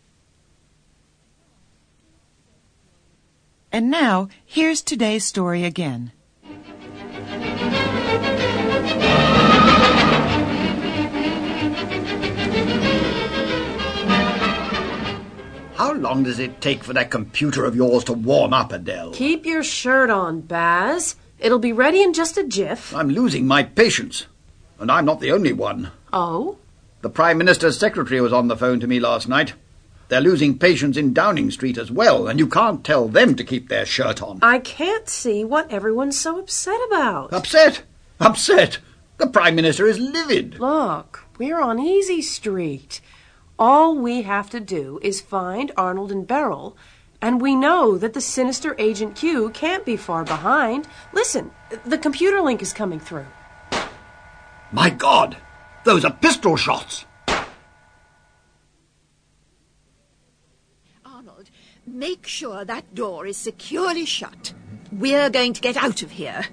And 3.70 3.92
now, 3.92 4.30
here's 4.46 4.82
today's 4.82 5.26
story 5.26 5.66
again. 5.66 6.14
Long 16.00 16.24
does 16.24 16.40
it 16.40 16.62
take 16.62 16.84
for 16.84 16.94
that 16.94 17.12
computer 17.12 17.66
of 17.66 17.76
yours 17.76 18.04
to 18.06 18.14
warm 18.14 18.54
up, 18.54 18.72
Adele? 18.72 19.12
Keep 19.12 19.46
your 19.46 19.64
shirt 19.64 20.10
on, 20.10 20.42
Baz. 20.42 21.16
It'll 21.40 21.60
be 21.60 21.74
ready 21.74 22.02
in 22.02 22.14
just 22.14 22.38
a 22.38 22.44
jiff. 22.44 22.94
I'm 22.96 23.10
losing 23.10 23.46
my 23.46 23.64
patience. 23.64 24.26
And 24.80 24.92
I'm 24.92 25.06
not 25.06 25.20
the 25.20 25.32
only 25.32 25.54
one. 25.54 25.92
Oh? 26.12 26.58
The 27.02 27.10
Prime 27.10 27.38
Minister's 27.38 27.80
secretary 27.80 28.20
was 28.20 28.34
on 28.34 28.48
the 28.48 28.58
phone 28.58 28.80
to 28.80 28.88
me 28.88 29.00
last 29.00 29.28
night. 29.28 29.54
They're 30.10 30.20
losing 30.20 30.58
patience 30.58 30.98
in 30.98 31.14
Downing 31.14 31.52
Street 31.52 31.78
as 31.78 31.92
well, 31.92 32.28
and 32.28 32.40
you 32.40 32.48
can't 32.48 32.84
tell 32.84 33.08
them 33.08 33.36
to 33.36 33.44
keep 33.44 33.70
their 33.70 33.86
shirt 33.86 34.22
on. 34.24 34.40
I 34.42 34.60
can't 34.60 35.08
see 35.08 35.46
what 35.46 35.72
everyone's 35.72 36.20
so 36.20 36.40
upset 36.40 36.80
about. 36.88 37.32
Upset? 37.32 37.84
Upset? 38.20 38.80
The 39.18 39.28
Prime 39.28 39.56
Minister 39.56 39.86
is 39.86 40.00
livid. 40.00 40.60
Look, 40.60 41.26
we're 41.38 41.62
on 41.62 41.80
Easy 41.80 42.22
Street. 42.22 43.02
All 43.60 43.94
we 43.94 44.22
have 44.22 44.50
to 44.52 44.62
do 44.62 45.02
is 45.02 45.20
find 45.20 45.74
Arnold 45.76 46.14
and 46.14 46.26
Beryl, 46.26 46.78
and 47.22 47.42
we 47.42 47.56
know 47.56 47.98
that 47.98 48.14
the 48.14 48.22
sinister 48.22 48.74
Agent 48.80 49.18
Q 49.18 49.50
can't 49.50 49.86
be 49.86 49.98
far 49.98 50.24
behind. 50.24 50.88
Listen, 51.12 51.52
the 51.86 51.98
computer 51.98 52.40
link 52.40 52.62
is 52.62 52.72
coming 52.72 53.02
through. 53.02 53.26
My 54.72 54.90
God! 54.90 55.36
Those 55.84 56.06
are 56.06 56.14
pistol 56.14 56.56
shots! 56.56 57.06
Arnold, 61.06 61.50
make 61.86 62.26
sure 62.26 62.64
that 62.64 62.96
door 62.96 63.26
is 63.26 63.36
securely 63.36 64.06
shut. 64.06 64.54
We're 64.90 65.30
going 65.30 65.52
to 65.52 65.60
get 65.60 65.76
out 65.76 66.02
of 66.02 66.12
here. 66.12 66.46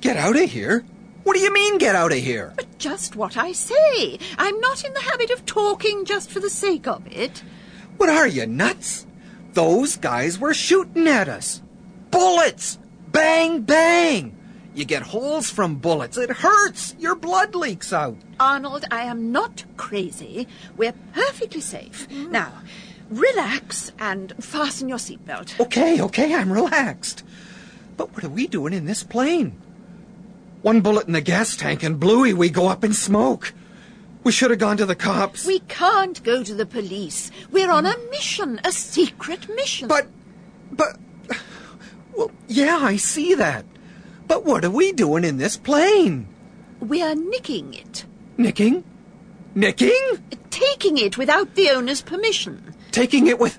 Get 0.00 0.16
out 0.16 0.36
of 0.36 0.48
here? 0.48 0.84
What 1.24 1.34
do 1.34 1.40
you 1.40 1.52
mean, 1.52 1.78
get 1.78 1.94
out 1.94 2.12
of 2.12 2.18
here? 2.18 2.52
But 2.56 2.78
just 2.78 3.14
what 3.16 3.36
I 3.36 3.52
say. 3.52 4.18
I'm 4.38 4.58
not 4.60 4.84
in 4.84 4.92
the 4.92 5.00
habit 5.00 5.30
of 5.30 5.46
talking 5.46 6.04
just 6.04 6.30
for 6.30 6.40
the 6.40 6.50
sake 6.50 6.86
of 6.86 7.06
it. 7.06 7.42
What 7.96 8.08
are 8.08 8.26
you, 8.26 8.46
nuts? 8.46 9.06
Those 9.52 9.96
guys 9.96 10.38
were 10.38 10.54
shooting 10.54 11.06
at 11.06 11.28
us. 11.28 11.62
Bullets! 12.10 12.78
Bang, 13.12 13.60
bang! 13.60 14.36
You 14.74 14.84
get 14.86 15.02
holes 15.02 15.50
from 15.50 15.76
bullets. 15.76 16.16
It 16.16 16.30
hurts. 16.30 16.96
Your 16.98 17.14
blood 17.14 17.54
leaks 17.54 17.92
out. 17.92 18.16
Arnold, 18.40 18.86
I 18.90 19.02
am 19.02 19.30
not 19.30 19.64
crazy. 19.76 20.48
We're 20.76 20.94
perfectly 21.12 21.60
safe. 21.60 22.10
Now, 22.10 22.52
relax 23.10 23.92
and 23.98 24.32
fasten 24.42 24.88
your 24.88 24.98
seatbelt. 24.98 25.60
Okay, 25.60 26.00
okay, 26.00 26.34
I'm 26.34 26.50
relaxed. 26.50 27.22
But 27.98 28.14
what 28.14 28.24
are 28.24 28.30
we 28.30 28.46
doing 28.46 28.72
in 28.72 28.86
this 28.86 29.04
plane? 29.04 29.60
One 30.62 30.80
bullet 30.80 31.06
in 31.06 31.12
the 31.12 31.20
gas 31.20 31.56
tank 31.56 31.82
and 31.82 31.98
bluey, 31.98 32.32
we 32.32 32.48
go 32.48 32.68
up 32.68 32.84
in 32.84 32.92
smoke. 32.94 33.52
We 34.24 34.30
should 34.30 34.50
have 34.50 34.60
gone 34.60 34.76
to 34.76 34.86
the 34.86 34.94
cops. 34.94 35.44
We 35.44 35.58
can't 35.60 36.22
go 36.22 36.44
to 36.44 36.54
the 36.54 36.66
police. 36.66 37.32
We're 37.50 37.70
on 37.70 37.84
a 37.84 37.96
mission, 38.10 38.60
a 38.64 38.70
secret 38.70 39.48
mission. 39.48 39.88
But, 39.88 40.06
but, 40.70 40.96
well, 42.14 42.30
yeah, 42.46 42.78
I 42.80 42.96
see 42.96 43.34
that. 43.34 43.64
But 44.28 44.44
what 44.44 44.64
are 44.64 44.70
we 44.70 44.92
doing 44.92 45.24
in 45.24 45.38
this 45.38 45.56
plane? 45.56 46.28
We're 46.78 47.16
nicking 47.16 47.74
it. 47.74 48.04
Nicking? 48.36 48.84
Nicking? 49.56 50.22
Taking 50.50 50.98
it 50.98 51.18
without 51.18 51.56
the 51.56 51.70
owner's 51.70 52.02
permission. 52.02 52.74
Taking 52.92 53.26
it 53.26 53.40
with. 53.40 53.58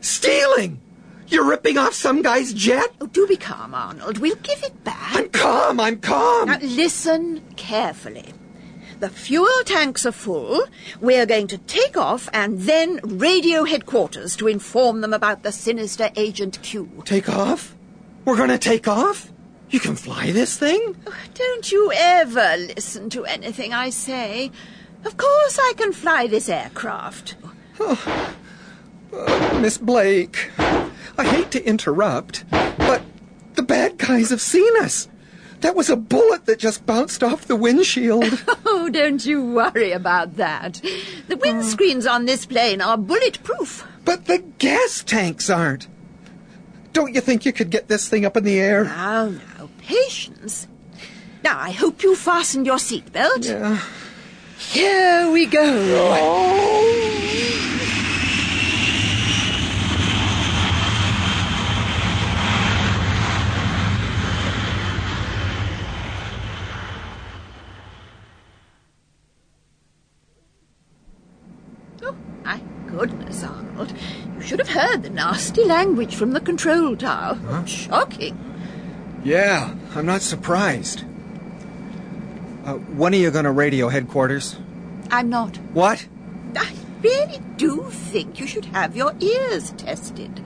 stealing! 0.00 0.80
You're 1.28 1.44
ripping 1.48 1.76
off 1.76 1.94
some 1.94 2.22
guy's 2.22 2.52
jet? 2.52 2.94
Oh, 3.00 3.06
do 3.06 3.26
be 3.26 3.36
calm, 3.36 3.74
Arnold. 3.74 4.18
We'll 4.18 4.36
give 4.36 4.62
it 4.62 4.84
back. 4.84 5.14
I'm 5.14 5.28
calm, 5.30 5.80
I'm 5.80 5.98
calm. 6.00 6.48
Now, 6.48 6.58
listen 6.60 7.42
carefully. 7.56 8.32
The 9.00 9.08
fuel 9.10 9.62
tanks 9.64 10.06
are 10.06 10.12
full. 10.12 10.64
We're 11.00 11.26
going 11.26 11.48
to 11.48 11.58
take 11.58 11.96
off 11.96 12.30
and 12.32 12.60
then 12.60 13.00
radio 13.02 13.64
headquarters 13.64 14.36
to 14.36 14.48
inform 14.48 15.02
them 15.02 15.12
about 15.12 15.42
the 15.42 15.52
sinister 15.52 16.10
Agent 16.16 16.62
Q. 16.62 17.02
Take 17.04 17.28
off? 17.28 17.74
We're 18.24 18.38
gonna 18.38 18.58
take 18.58 18.88
off? 18.88 19.30
You 19.68 19.80
can 19.80 19.96
fly 19.96 20.32
this 20.32 20.56
thing? 20.56 20.96
Don't 21.34 21.70
you 21.70 21.92
ever 21.94 22.56
listen 22.56 23.10
to 23.10 23.24
anything 23.24 23.72
I 23.74 23.90
say. 23.90 24.50
Of 25.04 25.16
course 25.16 25.58
I 25.58 25.74
can 25.76 25.92
fly 25.92 26.26
this 26.26 26.48
aircraft. 26.48 27.36
Oh, 27.78 28.34
uh, 29.12 29.58
Miss 29.60 29.76
Blake, 29.76 30.50
I 31.18 31.24
hate 31.24 31.50
to 31.52 31.64
interrupt, 31.64 32.44
but 32.50 33.02
the 33.54 33.62
bad 33.62 33.98
guys 33.98 34.30
have 34.30 34.40
seen 34.40 34.76
us. 34.80 35.08
That 35.60 35.74
was 35.74 35.88
a 35.88 35.96
bullet 35.96 36.46
that 36.46 36.58
just 36.58 36.86
bounced 36.86 37.22
off 37.22 37.46
the 37.46 37.56
windshield. 37.56 38.44
Oh, 38.68 38.90
don't 38.90 39.24
you 39.24 39.42
worry 39.42 39.90
about 39.90 40.36
that. 40.36 40.74
The 41.28 41.36
windscreens 41.36 42.06
oh. 42.06 42.12
on 42.12 42.26
this 42.26 42.46
plane 42.46 42.80
are 42.80 42.96
bulletproof. 42.96 43.84
But 44.04 44.26
the 44.26 44.38
gas 44.58 45.02
tanks 45.02 45.50
aren't. 45.50 45.88
Don't 46.92 47.14
you 47.14 47.20
think 47.20 47.44
you 47.44 47.52
could 47.52 47.70
get 47.70 47.88
this 47.88 48.08
thing 48.08 48.24
up 48.24 48.36
in 48.36 48.44
the 48.44 48.60
air? 48.60 48.84
Now, 48.84 49.28
now, 49.28 49.70
patience. 49.78 50.68
Now, 51.42 51.58
I 51.58 51.70
hope 51.70 52.02
you 52.02 52.14
fastened 52.14 52.66
your 52.66 52.76
seatbelt. 52.76 53.48
Yeah. 53.48 53.80
Here 54.58 55.30
we 55.30 55.46
go. 55.46 55.62
Oh. 55.62 57.06
Oh, 72.02 72.14
my 73.74 73.75
You 74.34 74.42
should 74.42 74.58
have 74.58 74.68
heard 74.68 75.02
the 75.02 75.10
nasty 75.10 75.64
language 75.64 76.14
from 76.14 76.32
the 76.32 76.40
control 76.40 76.96
tower. 76.96 77.38
Shocking. 77.66 78.38
Yeah, 79.24 79.74
I'm 79.94 80.06
not 80.06 80.22
surprised. 80.22 81.04
Uh, 82.64 82.74
when 82.74 83.12
are 83.12 83.18
you 83.18 83.30
going 83.30 83.44
to 83.44 83.52
radio 83.52 83.88
headquarters? 83.88 84.56
I'm 85.10 85.28
not. 85.28 85.56
What? 85.72 86.06
I 86.56 86.72
really 87.02 87.40
do 87.56 87.86
think 87.90 88.40
you 88.40 88.46
should 88.46 88.66
have 88.66 88.96
your 88.96 89.14
ears 89.20 89.72
tested. 89.72 90.42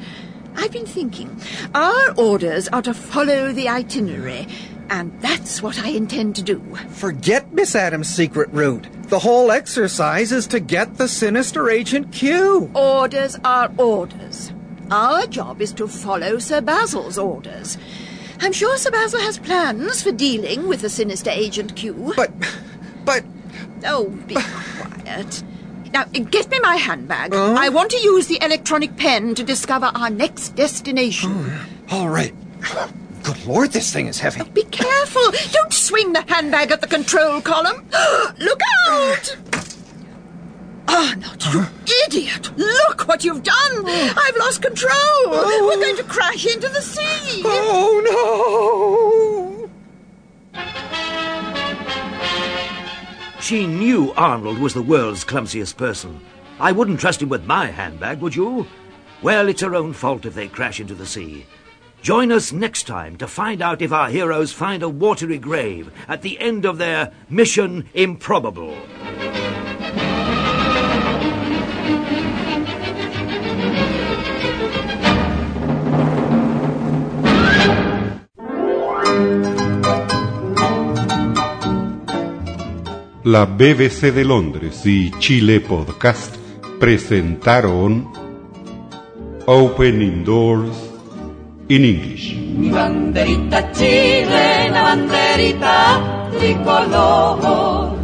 I've 0.57 0.73
been 0.73 0.87
thinking. 0.87 1.41
Our 1.75 2.13
orders 2.17 2.69
are 2.69 2.83
to 2.83 2.93
follow 2.93 3.53
the 3.53 3.69
itinerary, 3.69 4.49
and 4.91 5.19
that's 5.21 5.63
what 5.63 5.79
I 5.79 5.89
intend 5.89 6.37
to 6.37 6.43
do. 6.43 6.61
Forget 6.91 7.53
Miss 7.53 7.75
Adams' 7.75 8.09
secret 8.09 8.51
route. 8.53 8.87
The 9.11 9.19
whole 9.19 9.51
exercise 9.51 10.31
is 10.31 10.47
to 10.47 10.61
get 10.61 10.97
the 10.97 11.09
sinister 11.09 11.69
Agent 11.69 12.13
Q. 12.13 12.71
Orders 12.77 13.37
are 13.43 13.69
orders. 13.77 14.53
Our 14.89 15.27
job 15.27 15.61
is 15.61 15.73
to 15.73 15.89
follow 15.89 16.39
Sir 16.39 16.61
Basil's 16.61 17.19
orders. 17.19 17.77
I'm 18.39 18.53
sure 18.53 18.77
Sir 18.79 18.93
Basil 18.93 19.19
has 19.19 19.37
plans 19.41 20.01
for 20.01 20.13
dealing 20.13 20.69
with 20.69 20.83
the 20.83 20.89
sinister 20.89 21.31
Agent 21.31 21.75
Q. 21.75 22.13
But, 22.15 22.31
but. 23.05 23.25
Oh, 23.85 24.11
be 24.29 24.37
quiet. 24.37 25.43
Now, 25.93 26.05
get 26.05 26.49
me 26.49 26.61
my 26.61 26.77
handbag. 26.77 27.35
I 27.35 27.69
want 27.69 27.91
to 27.91 27.99
use 27.99 28.29
the 28.29 28.39
electronic 28.41 28.97
pen 28.97 29.35
to 29.35 29.43
discover 29.43 29.91
our 29.93 30.11
next 30.11 30.51
destination. 30.51 31.53
All 31.91 32.09
right. 32.09 32.33
Good 33.23 33.47
Lord, 33.47 33.73
this 33.73 33.93
thing 33.93 34.07
is 34.07 34.19
heavy. 34.19 34.43
Be 34.51 34.65
careful. 34.65 35.23
Don't 35.53 35.73
swing 35.73 36.13
the 36.13 36.25
handbag 36.27 36.71
at 36.71 36.81
the 36.81 36.87
control 36.87 37.41
column. 37.41 37.87
Look 38.39 38.61
out! 38.89 39.37
Ah, 40.89 41.15
oh, 41.15 41.15
Arnold, 41.15 41.45
you 41.53 41.67
idiot! 42.07 42.51
Look 42.57 43.07
what 43.07 43.25
you've 43.25 43.43
done! 43.43 43.85
Oh. 43.85 44.15
I've 44.17 44.37
lost 44.37 44.63
control! 44.63 45.31
We're 45.67 45.77
going 45.77 45.97
to 45.97 46.03
oh. 46.03 46.09
crash 46.09 46.47
into 46.47 46.69
the 46.69 46.81
sea! 46.81 47.43
Oh, 47.45 48.01
no! 48.05 49.71
She 53.41 53.67
knew 53.67 54.13
Arnold 54.17 54.59
was 54.59 54.75
the 54.75 54.83
world's 54.83 55.25
clumsiest 55.25 55.77
person. 55.77 56.21
I 56.59 56.73
wouldn't 56.73 57.01
trust 57.01 57.23
him 57.23 57.29
with 57.29 57.47
my 57.47 57.67
handbag, 57.67 58.21
would 58.21 58.37
you? 58.37 58.67
Well, 59.23 59.49
it's 59.49 59.63
her 59.63 59.75
own 59.75 59.93
fault 59.93 60.25
if 60.25 60.35
they 60.35 60.49
crash 60.49 60.81
into 60.81 60.95
the 60.95 61.07
sea. 61.07 61.47
Join 62.03 62.33
us 62.33 62.51
next 62.51 62.87
time 62.87 63.17
to 63.17 63.27
find 63.27 63.61
out 63.61 63.83
if 63.83 63.93
our 63.93 64.09
heroes 64.09 64.53
find 64.53 64.83
a 64.83 64.89
watery 64.89 65.39
grave 65.39 65.93
at 66.09 66.23
the 66.23 66.41
end 66.41 66.65
of 66.65 66.79
their 66.79 67.13
mission 67.29 67.89
improbable. 67.93 68.75
La 83.25 83.45
BBC 83.45 84.11
de 84.11 84.25
Londres 84.25 84.87
y 84.87 85.13
Chile 85.19 85.61
Podcast 85.61 86.35
presentaron 86.81 88.11
Opening 89.45 90.25
Doors 90.25 90.90
in 91.71 91.85
English. 91.85 92.35
Mi 92.35 92.69
banderita 92.69 93.71
chilena, 93.71 94.83
banderita 94.91 96.03
tricolor. 96.35 97.95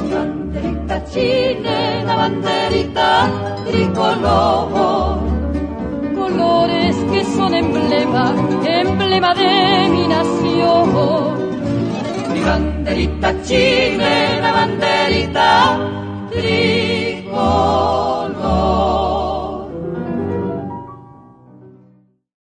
Mi 0.00 0.08
banderita 0.12 0.96
chilena, 1.10 2.12
banderita 2.14 3.08
tricolor. 3.64 5.16
Colores 6.14 6.96
que 7.10 7.24
son 7.24 7.54
emblema, 7.54 8.34
emblema 8.66 9.34
de 9.34 9.88
mi 9.88 10.04
nación. 10.06 10.88
Mi 12.32 12.40
banderita 12.44 13.32
chilena, 13.42 14.52
banderita 14.52 15.50
tricolor. 16.30 17.24